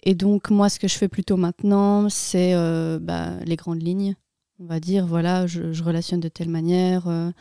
[0.03, 2.53] Et donc, moi, ce que je fais plutôt maintenant, c'est
[3.01, 4.15] bah, les grandes lignes
[4.59, 7.31] on va dire, voilà, je, relationne de telle manière, euh,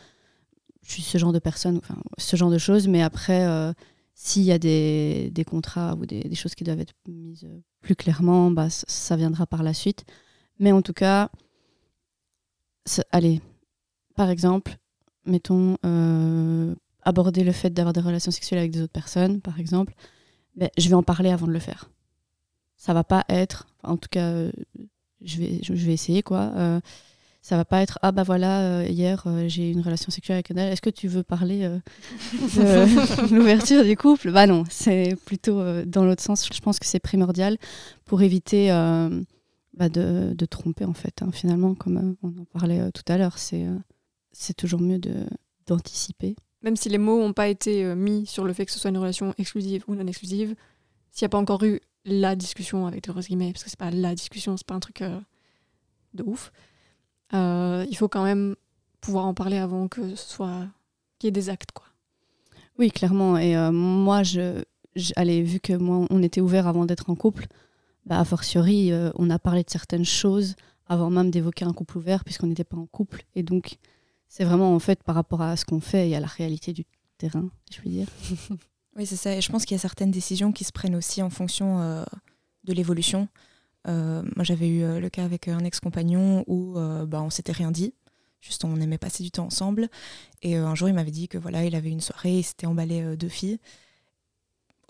[0.83, 3.73] je suis ce genre de personne, enfin, ce genre de choses, mais après, euh,
[4.13, 7.47] s'il y a des, contrats ou des, choses qui doivent être mises
[7.81, 10.05] plus clairement, bah, ça viendra par la suite.
[10.59, 11.29] Mais en tout cas,
[13.11, 13.41] allez,
[14.15, 14.77] par exemple,
[15.25, 19.93] mettons, euh, aborder le fait d'avoir des relations sexuelles avec des autres personnes, par exemple,
[20.55, 21.89] ben, je vais en parler avant de le faire.
[22.77, 24.49] Ça va pas être, en tout cas,
[25.23, 26.51] je vais, je, vais essayer quoi.
[26.55, 26.79] Euh,
[27.41, 30.35] ça va pas être ah bah voilà euh, hier euh, j'ai eu une relation sexuelle
[30.35, 31.67] avec un Est-ce que tu veux parler
[32.33, 34.31] de l'ouverture du couple?
[34.31, 36.47] Bah non, c'est plutôt dans l'autre sens.
[36.53, 37.57] Je pense que c'est primordial
[38.05, 38.69] pour éviter
[39.73, 41.21] bah de, de, tromper en fait.
[41.21, 43.65] Hein, finalement, comme on en parlait tout à l'heure, c'est
[44.31, 45.25] c'est toujours mieux de
[45.65, 46.35] d'anticiper.
[46.61, 48.97] Même si les mots n'ont pas été mis sur le fait que ce soit une
[48.97, 50.55] relation exclusive ou non exclusive,
[51.11, 51.79] s'il n'y a pas encore eu
[52.09, 54.79] la discussion avec des grosses guillemets, parce que c'est pas la discussion, c'est pas un
[54.79, 55.19] truc euh,
[56.13, 56.51] de ouf.
[57.33, 58.55] Euh, il faut quand même
[59.01, 60.67] pouvoir en parler avant que ce soit
[61.17, 61.85] qu'il y ait des actes, quoi.
[62.77, 63.37] Oui, clairement.
[63.37, 64.63] Et euh, moi, je,
[65.15, 67.47] allez, vu que moi, on était ouvert avant d'être en couple,
[68.05, 70.55] bah, a fortiori, on a parlé de certaines choses
[70.87, 73.23] avant même d'évoquer un couple ouvert, puisqu'on n'était pas en couple.
[73.35, 73.77] Et donc,
[74.27, 76.85] c'est vraiment en fait par rapport à ce qu'on fait et à la réalité du
[77.17, 78.07] terrain, je veux dire.
[78.95, 79.35] Oui, c'est ça.
[79.35, 82.03] Et je pense qu'il y a certaines décisions qui se prennent aussi en fonction euh,
[82.63, 83.27] de l'évolution.
[83.87, 86.73] Euh, moi, j'avais eu euh, le cas avec un ex-compagnon où
[87.07, 87.93] bah, on s'était rien dit.
[88.41, 89.89] Juste, on aimait passer du temps ensemble.
[90.41, 93.17] Et un jour, il m'avait dit que voilà, il avait une soirée, il s'était emballé
[93.17, 93.59] deux filles.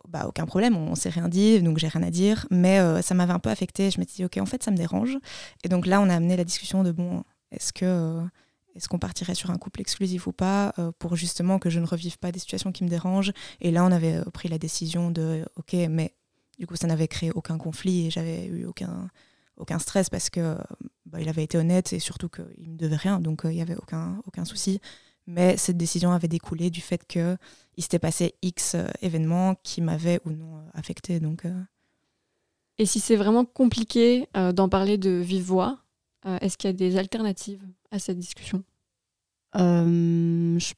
[0.07, 2.47] Bah, aucun problème, on, s'est rien dit, donc j'ai rien à dire.
[2.51, 3.89] Mais ça m'avait un peu affecté.
[3.89, 5.17] Je m'étais dit, ok, en fait, ça me dérange.
[5.63, 8.21] Et donc là, on a amené la discussion de bon, est-ce que
[8.75, 11.85] est-ce qu'on partirait sur un couple exclusif ou pas euh, pour justement que je ne
[11.85, 13.33] revive pas des situations qui me dérangent?
[13.61, 16.13] Et là, on avait euh, pris la décision de ok, mais
[16.59, 19.09] du coup, ça n'avait créé aucun conflit et j'avais eu aucun
[19.57, 20.57] aucun stress parce que
[21.05, 23.61] bah, il avait été honnête et surtout qu'il me devait rien, donc euh, il n'y
[23.61, 24.79] avait aucun aucun souci.
[25.27, 27.37] Mais cette décision avait découlé du fait que
[27.75, 31.19] il s'était passé X événements qui m'avaient ou non affecté.
[31.19, 31.45] Donc
[32.79, 35.77] et si c'est vraiment compliqué d'en parler de vive voix,
[36.41, 37.61] est-ce qu'il y a des alternatives?
[37.91, 38.63] À cette discussion?
[39.55, 40.73] Euh, Je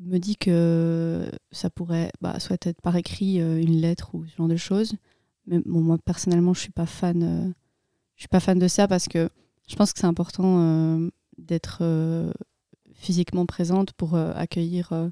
[0.00, 4.36] me dis que ça pourrait bah, soit être par écrit euh, une lettre ou ce
[4.36, 4.94] genre de choses.
[5.46, 6.72] Mais moi personnellement, je suis.
[6.78, 7.50] Euh,
[8.16, 9.28] suis pas fan de ça parce que
[9.66, 11.00] je pense que c'est important
[11.36, 11.82] d'être
[12.94, 15.10] physiquement présente pour accueillir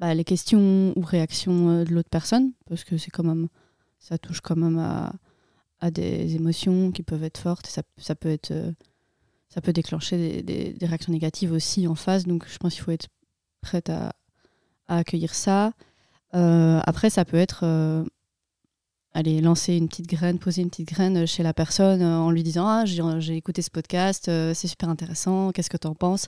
[0.00, 3.48] bah, les questions ou réactions de l'autre personne parce que c'est quand même
[3.98, 7.66] ça touche quand même à, des émotions qui peuvent être fortes.
[7.66, 8.52] Ça peut être
[9.52, 12.24] ça peut déclencher des, des, réactions négatives aussi en face.
[12.24, 13.08] Donc je pense qu'il faut être
[13.60, 14.12] prête à,
[14.88, 15.72] à accueillir ça.
[16.32, 18.06] après, ça peut être
[19.12, 22.68] aller lancer une petite graine, poser une petite graine chez la personne en lui disant
[22.68, 26.26] Ah, j'ai écouté ce podcast, c'est super intéressant, qu'est-ce que tu en penses?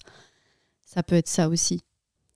[0.84, 1.80] Ça peut être ça aussi.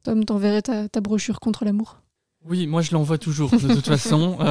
[0.05, 2.01] Tom, t'enverrais ta, ta brochure contre l'amour?
[2.45, 4.39] Oui, moi je l'envoie toujours, de toute façon.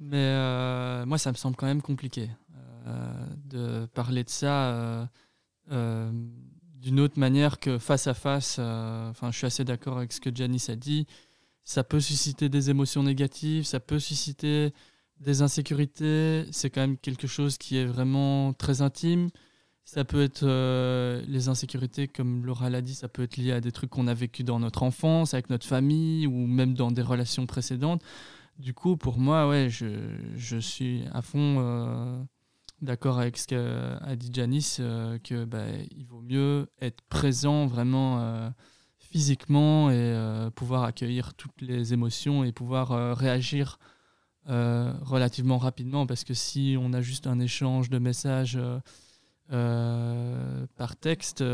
[0.00, 2.30] Mais moi, ça me semble quand même compliqué.
[2.88, 5.06] Euh, de parler de ça euh,
[5.72, 6.10] euh,
[6.74, 8.58] d'une autre manière que face à face.
[8.58, 11.06] Enfin, je suis assez d'accord avec ce que Janice a dit.
[11.64, 14.72] Ça peut susciter des émotions négatives, ça peut susciter
[15.20, 16.46] des insécurités.
[16.50, 19.28] C'est quand même quelque chose qui est vraiment très intime.
[19.84, 20.46] Ça peut être
[21.26, 24.14] les insécurités, comme Laura l'a dit, ça peut être lié à des trucs qu'on a
[24.14, 28.02] vécu dans notre enfance, avec notre famille ou même dans des relations précédentes.
[28.58, 29.86] Du coup, pour moi, ouais, je,
[30.36, 32.26] je suis à fond
[32.82, 35.64] d'accord avec ce qu'a dit Janice, euh, que bah,
[35.96, 38.50] il vaut mieux être présent vraiment euh,
[38.98, 43.78] physiquement et euh, pouvoir accueillir toutes les émotions et pouvoir réagir
[44.50, 48.58] relativement rapidement parce que si on a juste un échange de messages
[49.50, 51.44] par texte,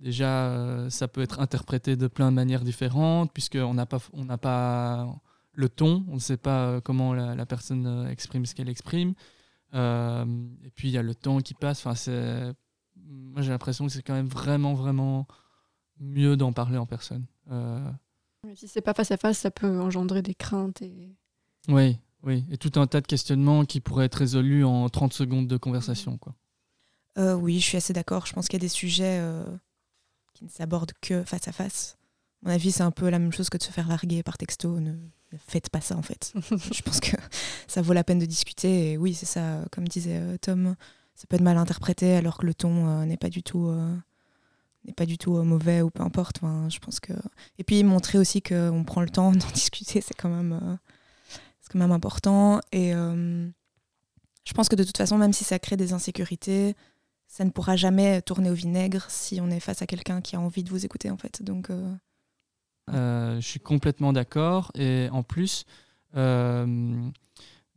[0.00, 4.38] déjà ça peut être interprété de plein de manières différentes puisqu'on n'a pas, on n'a
[4.38, 5.06] pas
[5.52, 9.12] le ton, on ne sait pas comment la personne exprime ce qu'elle exprime.
[9.76, 10.24] Euh,
[10.64, 11.80] et puis il y a le temps qui passe.
[11.80, 12.52] Enfin, c'est...
[12.96, 15.26] Moi j'ai l'impression que c'est quand même vraiment, vraiment
[16.00, 17.26] mieux d'en parler en personne.
[17.50, 17.90] Euh...
[18.54, 20.82] Si c'est pas face à face, ça peut engendrer des craintes.
[20.82, 21.14] Et...
[21.68, 22.44] Oui, oui.
[22.50, 26.16] Et tout un tas de questionnements qui pourraient être résolus en 30 secondes de conversation.
[26.18, 26.34] Quoi.
[27.18, 28.26] Euh, oui, je suis assez d'accord.
[28.26, 29.44] Je pense qu'il y a des sujets euh,
[30.34, 31.96] qui ne s'abordent que face à face.
[32.44, 34.38] À mon avis, c'est un peu la même chose que de se faire larguer par
[34.38, 34.78] texto.
[34.80, 34.94] Ne
[35.46, 36.32] faites pas ça en fait.
[36.50, 37.16] je pense que
[37.66, 38.92] ça vaut la peine de discuter.
[38.92, 40.76] Et oui, c'est ça, comme disait euh, Tom,
[41.14, 43.94] ça peut être mal interprété alors que le ton euh, n'est pas du tout euh,
[44.84, 46.40] n'est pas du tout mauvais ou peu importe.
[46.68, 47.12] je pense que
[47.58, 50.78] et puis montrer aussi qu'on prend le temps d'en discuter, c'est quand même
[51.60, 52.60] c'est quand même important.
[52.70, 56.76] Et je pense que de toute façon, même si ça crée des insécurités,
[57.26, 60.40] ça ne pourra jamais tourner au vinaigre si on est face à quelqu'un qui a
[60.40, 61.42] envie de vous écouter en fait.
[61.42, 61.92] Donc euh,
[62.88, 64.70] je suis complètement d'accord.
[64.74, 65.64] Et en plus,
[66.16, 67.10] euh,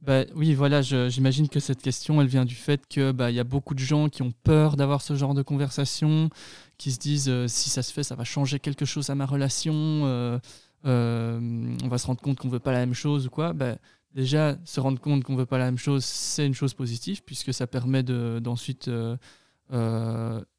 [0.01, 3.43] bah, oui, voilà, j'imagine que cette question, elle vient du fait qu'il bah, y a
[3.43, 6.29] beaucoup de gens qui ont peur d'avoir ce genre de conversation,
[6.77, 9.25] qui se disent euh, si ça se fait, ça va changer quelque chose à ma
[9.25, 10.39] relation, on
[10.83, 13.53] va se rendre compte qu'on veut pas la même chose ou quoi.
[13.53, 13.75] Bah,
[14.15, 17.53] déjà, se rendre compte qu'on veut pas la même chose, c'est une chose positive, puisque
[17.53, 18.89] ça permet d'ensuite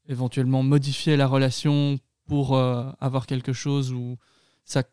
[0.07, 1.97] éventuellement modifier la relation
[2.27, 4.17] pour avoir quelque chose où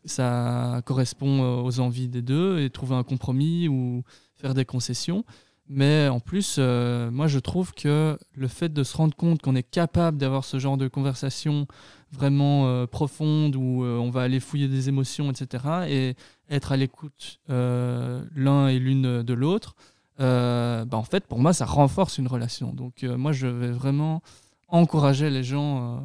[0.04, 4.02] ça, correspond euh, aux envies des deux et trouver un compromis ou
[4.34, 5.24] faire des concessions.
[5.70, 9.54] Mais en plus, euh, moi, je trouve que le fait de se rendre compte qu'on
[9.54, 11.66] est capable d'avoir ce genre de conversation
[12.10, 16.14] vraiment euh, profonde où on va aller fouiller des émotions, etc., et
[16.48, 19.76] être à l'écoute l'un et l'une de l'autre,
[20.18, 22.72] bah, en fait, pour moi, ça renforce une relation.
[22.72, 24.22] Donc, moi, je vais vraiment
[24.68, 26.02] encourager les gens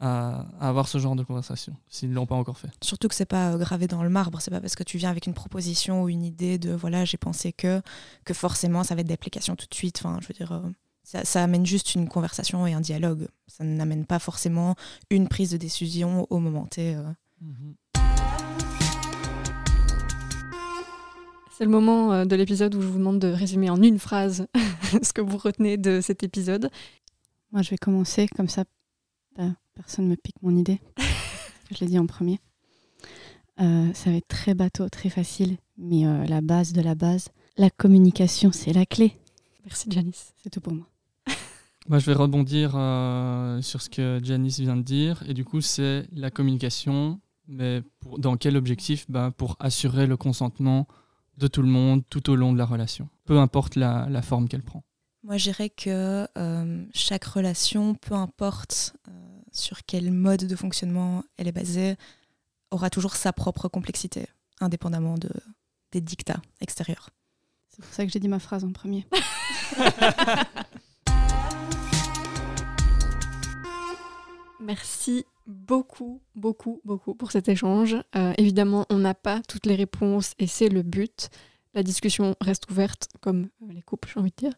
[0.00, 2.68] à, avoir ce genre de conversation s'ils ne l'ont pas encore fait.
[2.82, 5.10] Surtout que c'est pas euh, gravé dans le marbre, c'est pas parce que tu viens
[5.10, 7.80] avec une proposition ou une idée de voilà j'ai pensé que
[8.24, 10.00] que forcément ça va être d'application tout de suite.
[10.04, 10.60] Enfin, je veux dire, euh,
[11.02, 13.28] ça, ça, amène juste une conversation et un dialogue.
[13.46, 14.74] Ça n'amène pas forcément
[15.10, 16.94] une prise de décision au moment T.
[16.94, 17.02] Euh.
[17.40, 17.74] Mhm.
[21.56, 24.46] C'est le moment de l'épisode où je vous demande de résumer en une phrase
[25.02, 26.70] ce que vous retenez de cet épisode.
[27.50, 28.64] Moi, je vais commencer comme ça.
[29.76, 30.80] Personne ne me pique mon idée.
[31.70, 32.40] je l'ai dit en premier.
[33.60, 37.28] Euh, ça va être très bateau, très facile, mais euh, la base de la base,
[37.56, 39.16] la communication, c'est la clé.
[39.64, 40.34] Merci Janice.
[40.42, 40.86] C'est tout pour moi.
[41.88, 45.22] Moi, je vais rebondir euh, sur ce que Janice vient de dire.
[45.26, 49.06] Et du coup, c'est la communication, mais pour, dans quel objectif?
[49.08, 50.86] Ben, Pour assurer le consentement
[51.38, 54.48] de tout le monde tout au long de la relation, peu importe la, la forme
[54.48, 54.82] qu'elle prend.
[55.22, 56.26] Moi, je dirais que
[56.92, 58.96] chaque relation, peu importe
[59.56, 61.96] sur quel mode de fonctionnement elle est basée,
[62.70, 64.26] aura toujours sa propre complexité,
[64.60, 65.30] indépendamment de,
[65.92, 67.10] des dictats extérieurs.
[67.68, 69.06] C'est pour ça que j'ai dit ma phrase en premier.
[74.60, 77.96] Merci beaucoup, beaucoup, beaucoup pour cet échange.
[78.16, 81.28] Euh, évidemment, on n'a pas toutes les réponses et c'est le but.
[81.74, 84.54] La discussion reste ouverte, comme les couples, j'ai envie de dire.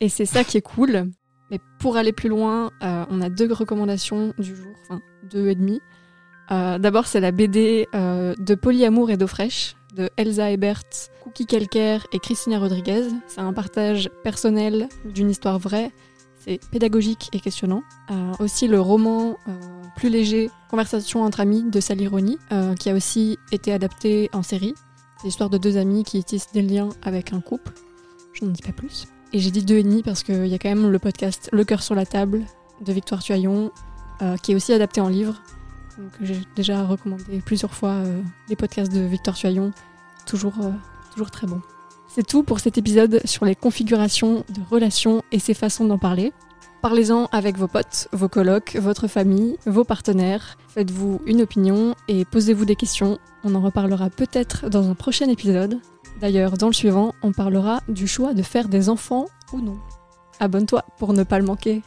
[0.00, 1.10] Et c'est ça qui est cool.
[1.50, 5.54] Mais pour aller plus loin, euh, on a deux recommandations du jour, enfin deux et
[5.54, 5.80] demi.
[6.50, 10.82] Euh, d'abord, c'est la BD euh, de Polyamour et d'eau fraîche de Elsa Ebert,
[11.22, 13.04] Cookie Calcaire et Christina Rodriguez.
[13.28, 15.90] C'est un partage personnel d'une histoire vraie.
[16.38, 17.82] C'est pédagogique et questionnant.
[18.38, 19.36] aussi le roman
[19.96, 22.08] plus léger, Conversation entre amis de Sally
[22.78, 24.74] qui a aussi été adapté en série.
[25.18, 27.72] C'est l'histoire de deux amis qui tissent des liens avec un couple.
[28.34, 29.06] Je n'en dis pas plus.
[29.36, 31.62] Et j'ai dit deux et demi parce qu'il y a quand même le podcast Le
[31.62, 32.46] cœur sur la table
[32.80, 33.70] de Victoire Tuaillon,
[34.22, 35.42] euh, qui est aussi adapté en livre.
[35.98, 39.72] Donc j'ai déjà recommandé plusieurs fois euh, les podcasts de Victoire Tuaillon.
[40.24, 40.54] Toujours,
[41.12, 41.60] toujours très bon.
[42.08, 46.32] C'est tout pour cet épisode sur les configurations de relations et ses façons d'en parler.
[46.80, 50.56] Parlez-en avec vos potes, vos colocs, votre famille, vos partenaires.
[50.68, 53.18] Faites-vous une opinion et posez-vous des questions.
[53.44, 55.78] On en reparlera peut-être dans un prochain épisode.
[56.20, 59.78] D'ailleurs, dans le suivant, on parlera du choix de faire des enfants ou non.
[60.40, 61.82] Abonne-toi pour ne pas le manquer.